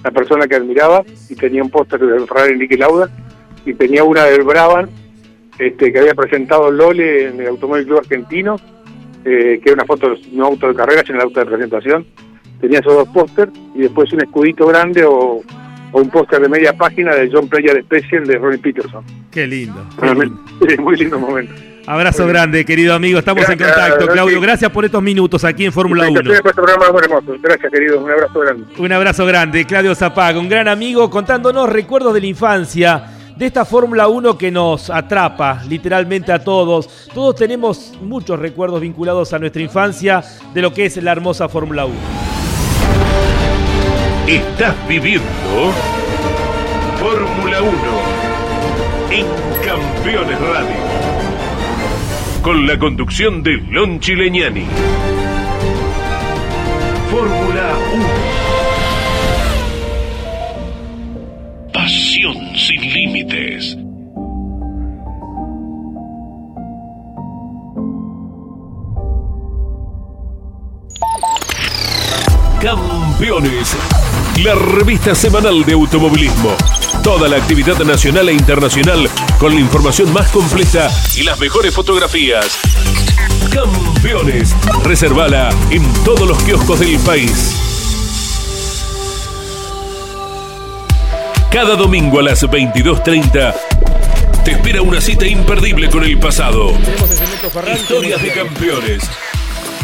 [0.03, 3.09] la persona que admiraba y tenía un póster de Ferrari de Nicky Lauda
[3.65, 4.89] y tenía una del Brabham
[5.59, 8.57] este, que había presentado Lole en el Automóvil Club Argentino,
[9.25, 12.07] eh, que era una foto, un auto de carrera, sino el auto de presentación
[12.61, 15.43] tenía esos dos póster y después un escudito grande o,
[15.93, 19.03] un póster de media página de John Player Special de Ronnie Peterson.
[19.31, 19.83] Qué lindo.
[20.79, 21.55] muy lindo momento.
[21.87, 23.19] Abrazo grande, querido amigo.
[23.19, 24.41] Estamos en contacto, Claudio.
[24.41, 26.21] Gracias por estos minutos aquí en Fórmula 1.
[27.41, 28.01] Gracias, querido.
[28.01, 28.65] Un abrazo grande.
[28.77, 33.65] Un abrazo grande, Claudio Zapaga, un gran amigo, contándonos recuerdos de la infancia, de esta
[33.65, 37.09] Fórmula 1 que nos atrapa literalmente a todos.
[37.15, 40.25] Todos tenemos muchos recuerdos vinculados a nuestra infancia
[40.55, 41.95] de lo que es la hermosa Fórmula 1.
[44.27, 45.27] Estás viviendo
[46.99, 47.73] Fórmula 1
[49.11, 49.27] en
[49.65, 50.77] Campeones Radio.
[52.43, 54.67] Con la conducción de Lon Chileñani.
[57.11, 57.46] Fórmula
[72.67, 73.77] Campeones
[74.43, 76.57] la revista semanal de automovilismo.
[77.01, 79.09] Toda la actividad nacional e internacional
[79.39, 82.59] con la información más completa y las mejores fotografías.
[83.53, 84.53] Campeones.
[84.83, 87.55] Reservala en todos los kioscos del país.
[91.53, 93.55] Cada domingo a las 22.30
[94.45, 96.73] te espera una cita imperdible con el pasado.
[97.77, 99.09] Historias de campeones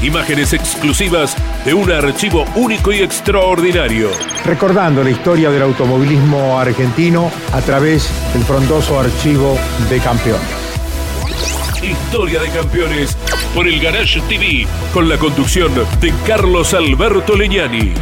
[0.03, 4.11] Imágenes exclusivas de un archivo único y extraordinario.
[4.45, 9.57] Recordando la historia del automovilismo argentino a través del frondoso archivo
[9.89, 10.43] de campeones.
[11.81, 13.17] Historia de campeones
[13.55, 17.95] por el Garage TV con la conducción de Carlos Alberto Leñani.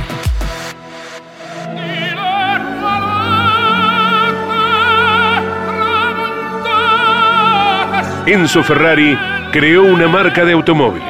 [8.24, 9.18] Enzo Ferrari
[9.53, 11.09] creó una marca de automóviles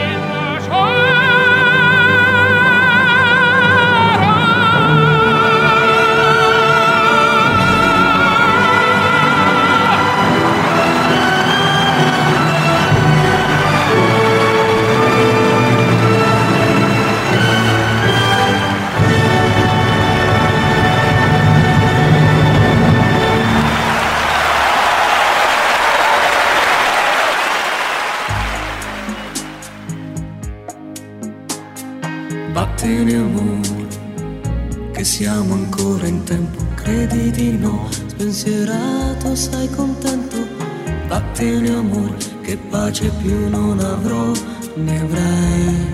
[42.91, 44.31] Pace più non avrò,
[44.75, 45.87] ne avrai.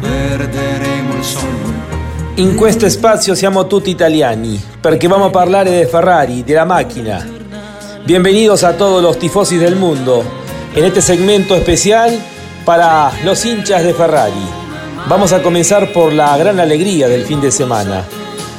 [0.00, 1.74] Perderemo il sonno.
[2.36, 7.26] In questo spazio siamo tutti italiani, perché vamos a parlare de Ferrari, de la máquina.
[8.04, 10.22] Bienvenidos a todos los tifosis del mundo
[10.74, 12.16] en este segmento especial
[12.64, 14.65] para los hinchas de Ferrari.
[15.08, 18.04] Vamos a comenzar por la gran alegría del fin de semana.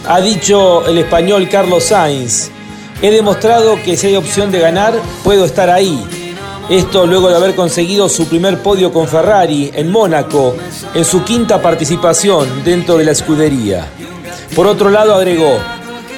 [0.07, 2.49] Ha dicho el español Carlos Sainz,
[3.01, 4.93] he demostrado que si hay opción de ganar,
[5.25, 6.01] puedo estar ahí.
[6.69, 10.55] Esto luego de haber conseguido su primer podio con Ferrari en Mónaco,
[10.93, 13.85] en su quinta participación dentro de la escudería.
[14.55, 15.59] Por otro lado agregó,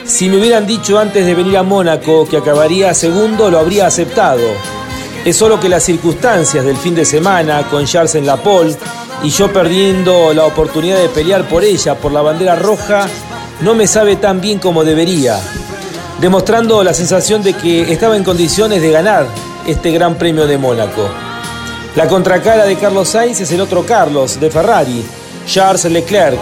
[0.06, 4.48] si me hubieran dicho antes de venir a Mónaco que acabaría segundo, lo habría aceptado.
[5.26, 8.78] Es solo que las circunstancias del fin de semana, con Charles en la pole
[9.24, 13.08] y yo perdiendo la oportunidad de pelear por ella, por la bandera roja,
[13.62, 15.40] no me sabe tan bien como debería,
[16.22, 19.28] demostrando la sensación de que estaba en condiciones de ganar
[19.68, 21.10] este Gran Premio de Mónaco.
[21.96, 25.04] La contracara de Carlos Sainz es el otro Carlos, de Ferrari,
[25.46, 26.40] Charles Leclerc,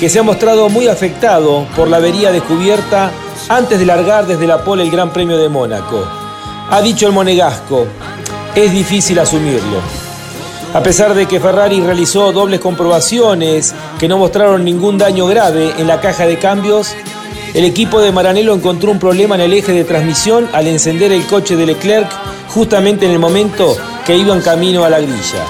[0.00, 3.10] que se ha mostrado muy afectado por la avería descubierta
[3.48, 6.06] antes de largar desde la pole el Gran Premio de Mónaco.
[6.70, 7.86] Ha dicho el monegasco,
[8.54, 10.03] es difícil asumirlo.
[10.74, 15.86] A pesar de que Ferrari realizó dobles comprobaciones que no mostraron ningún daño grave en
[15.86, 16.96] la caja de cambios,
[17.54, 21.24] el equipo de Maranello encontró un problema en el eje de transmisión al encender el
[21.28, 22.10] coche de Leclerc
[22.48, 25.44] justamente en el momento que iba en camino a la grilla.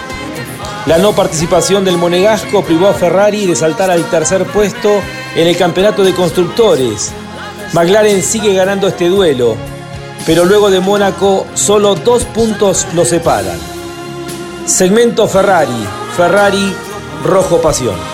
[0.84, 4.90] La no participación del Monegasco privó a Ferrari de saltar al tercer puesto
[5.34, 7.12] en el campeonato de constructores.
[7.72, 9.56] McLaren sigue ganando este duelo,
[10.26, 13.73] pero luego de Mónaco solo dos puntos lo separan.
[14.66, 15.86] Segmento Ferrari,
[16.16, 16.74] Ferrari,
[17.22, 18.13] rojo pasión.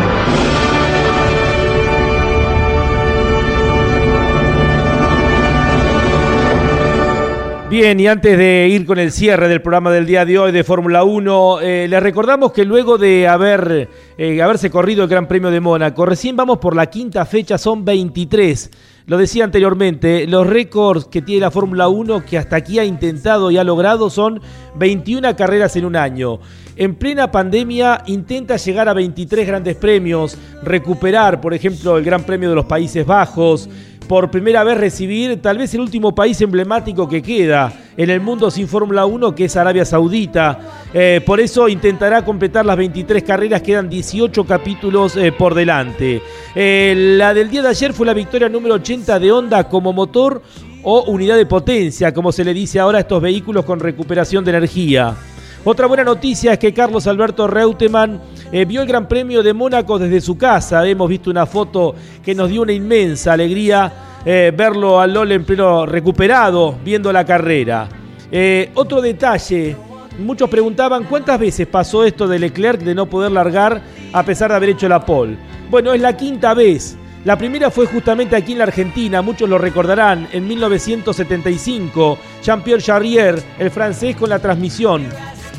[7.71, 10.65] Bien, y antes de ir con el cierre del programa del día de hoy de
[10.65, 15.49] Fórmula 1, eh, les recordamos que luego de haber, eh, haberse corrido el Gran Premio
[15.51, 18.71] de Mónaco, recién vamos por la quinta fecha, son 23.
[19.05, 23.49] Lo decía anteriormente, los récords que tiene la Fórmula 1 que hasta aquí ha intentado
[23.51, 24.41] y ha logrado son
[24.75, 26.41] 21 carreras en un año.
[26.75, 32.49] En plena pandemia intenta llegar a 23 grandes premios, recuperar, por ejemplo, el Gran Premio
[32.49, 33.69] de los Países Bajos,
[34.11, 38.51] por primera vez recibir tal vez el último país emblemático que queda en el mundo
[38.51, 40.59] sin Fórmula 1, que es Arabia Saudita.
[40.93, 46.21] Eh, por eso intentará completar las 23 carreras, quedan 18 capítulos eh, por delante.
[46.53, 50.41] Eh, la del día de ayer fue la victoria número 80 de Honda como motor
[50.83, 54.51] o unidad de potencia, como se le dice ahora a estos vehículos con recuperación de
[54.51, 55.15] energía.
[55.63, 58.19] Otra buena noticia es que Carlos Alberto Reutemann
[58.67, 60.87] vio el Gran Premio de Mónaco desde su casa.
[60.87, 61.93] Hemos visto una foto
[62.23, 63.93] que nos dio una inmensa alegría
[64.23, 67.89] eh, verlo al LOL en pleno recuperado, viendo la carrera.
[68.31, 69.75] Eh, otro detalle,
[70.19, 73.81] muchos preguntaban cuántas veces pasó esto de Leclerc de no poder largar
[74.13, 75.37] a pesar de haber hecho la pole.
[75.71, 76.97] Bueno, es la quinta vez.
[77.25, 83.43] La primera fue justamente aquí en la Argentina, muchos lo recordarán, en 1975, Jean-Pierre Charrier,
[83.59, 85.07] el francés con la transmisión.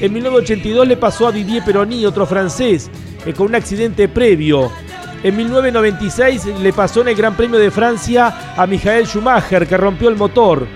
[0.00, 2.90] En 1982 le pasó a Didier Peroni, otro francés,
[3.24, 4.70] eh, con un accidente previo.
[5.22, 10.08] En 1996 le pasó en el Gran Premio de Francia a Michael Schumacher, que rompió
[10.08, 10.66] el motor.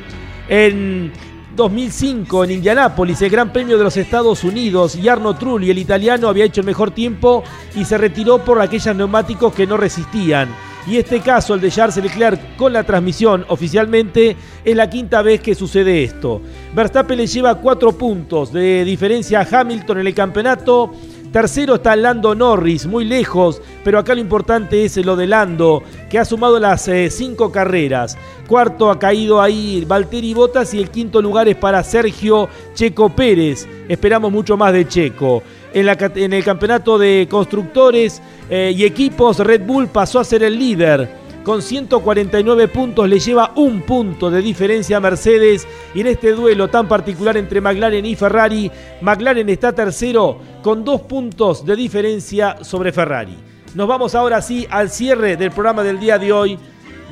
[0.48, 1.12] En
[1.56, 6.28] 2005 en Indianápolis, el Gran Premio de los Estados Unidos, y Arno Trulli, el italiano,
[6.28, 7.42] había hecho el mejor tiempo
[7.74, 10.48] y se retiró por aquellos neumáticos que no resistían.
[10.86, 15.40] Y este caso, el de Charles Leclerc con la transmisión oficialmente, es la quinta vez
[15.40, 16.40] que sucede esto.
[16.74, 20.92] Verstappen le lleva cuatro puntos de diferencia a Hamilton en el campeonato.
[21.32, 26.18] Tercero está Lando Norris, muy lejos, pero acá lo importante es lo de Lando, que
[26.20, 28.16] ha sumado las eh, cinco carreras.
[28.46, 33.66] Cuarto ha caído ahí Valtteri Bottas y el quinto lugar es para Sergio Checo Pérez.
[33.88, 35.42] Esperamos mucho más de Checo.
[35.76, 41.06] En, el campeonato de constructores eh, y equipos, Red Bull pasó a ser el líder.
[41.44, 46.68] Con 149 puntos le lleva un punto de diferencia a Mercedes y en este duelo
[46.68, 48.70] tan particular entre McLaren y Ferrari,
[49.02, 53.36] McLaren está tercero con dos puntos de diferencia sobre Ferrari.
[53.74, 56.58] Nos vamos ahora sí al cierre del programa del día de hoy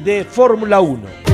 [0.02, 1.33] de Fórmula 1.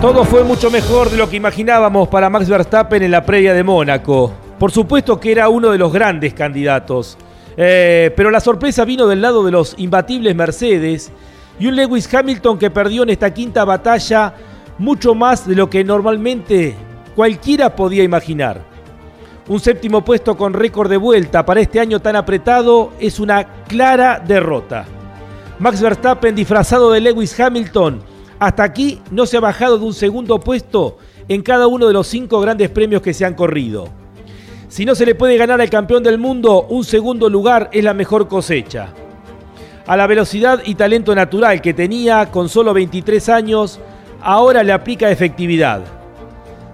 [0.00, 3.62] Todo fue mucho mejor de lo que imaginábamos para Max Verstappen en la previa de
[3.62, 4.32] Mónaco.
[4.58, 7.18] Por supuesto que era uno de los grandes candidatos.
[7.54, 11.12] Eh, pero la sorpresa vino del lado de los imbatibles Mercedes
[11.58, 14.32] y un Lewis Hamilton que perdió en esta quinta batalla
[14.78, 16.74] mucho más de lo que normalmente
[17.14, 18.62] cualquiera podía imaginar.
[19.48, 24.18] Un séptimo puesto con récord de vuelta para este año tan apretado es una clara
[24.26, 24.86] derrota.
[25.58, 28.00] Max Verstappen disfrazado de Lewis Hamilton
[28.40, 30.96] hasta aquí no se ha bajado de un segundo puesto
[31.28, 33.88] en cada uno de los cinco grandes premios que se han corrido.
[34.68, 37.92] Si no se le puede ganar al campeón del mundo, un segundo lugar es la
[37.92, 38.94] mejor cosecha.
[39.86, 43.78] A la velocidad y talento natural que tenía con solo 23 años,
[44.22, 45.82] ahora le aplica efectividad.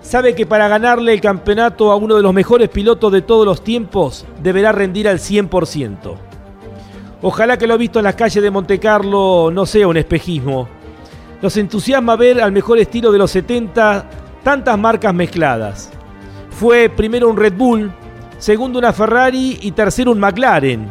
[0.03, 3.65] Sabe que para ganarle el campeonato a uno de los mejores pilotos de todos los
[3.65, 6.15] tiempos, deberá rendir al 100%.
[7.23, 10.69] Ojalá que lo visto en las calles de Montecarlo no sea un espejismo
[11.43, 14.09] nos entusiasma ver al mejor estilo de los 70
[14.43, 15.91] tantas marcas mezcladas.
[16.51, 17.93] Fue primero un Red Bull,
[18.39, 20.91] segundo una Ferrari y tercero un McLaren.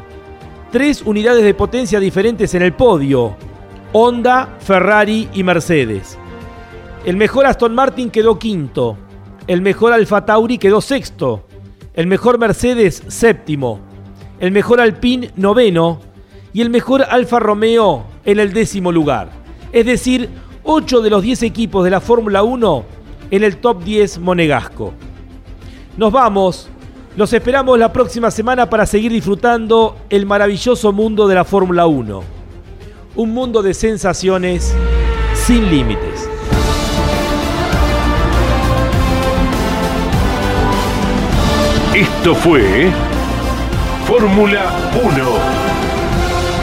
[0.72, 3.36] Tres unidades de potencia diferentes en el podio.
[3.93, 6.18] Honda, Ferrari y Mercedes.
[7.06, 8.98] El mejor Aston Martin quedó quinto.
[9.48, 11.46] El mejor Alfa Tauri quedó sexto.
[11.93, 13.80] El mejor Mercedes séptimo.
[14.39, 16.02] El mejor Alpine noveno.
[16.52, 19.45] Y el mejor Alfa Romeo en el décimo lugar
[19.76, 20.30] es decir,
[20.64, 22.86] 8 de los 10 equipos de la Fórmula 1
[23.30, 24.94] en el top 10 monegasco.
[25.98, 26.70] Nos vamos,
[27.18, 32.24] los esperamos la próxima semana para seguir disfrutando el maravilloso mundo de la Fórmula 1.
[33.18, 34.74] Un mundo de sensaciones
[35.34, 36.30] sin límites.
[41.94, 42.92] Esto fue
[44.08, 44.74] Fórmula
[45.04, 45.64] 1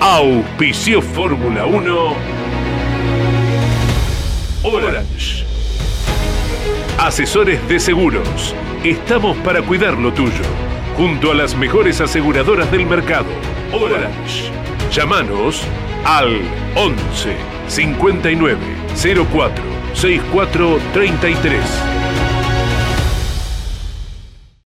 [0.00, 2.14] Auspicio Fórmula 1
[4.62, 5.44] Orange.
[6.98, 8.54] Asesores de seguros.
[8.84, 10.42] Estamos para cuidar lo tuyo.
[10.96, 13.26] Junto a las mejores aseguradoras del mercado.
[13.72, 14.50] Orange.
[14.92, 15.62] Llámanos
[16.04, 16.40] al
[16.74, 17.36] 11
[17.68, 18.58] 59
[19.32, 22.05] 04 64 33.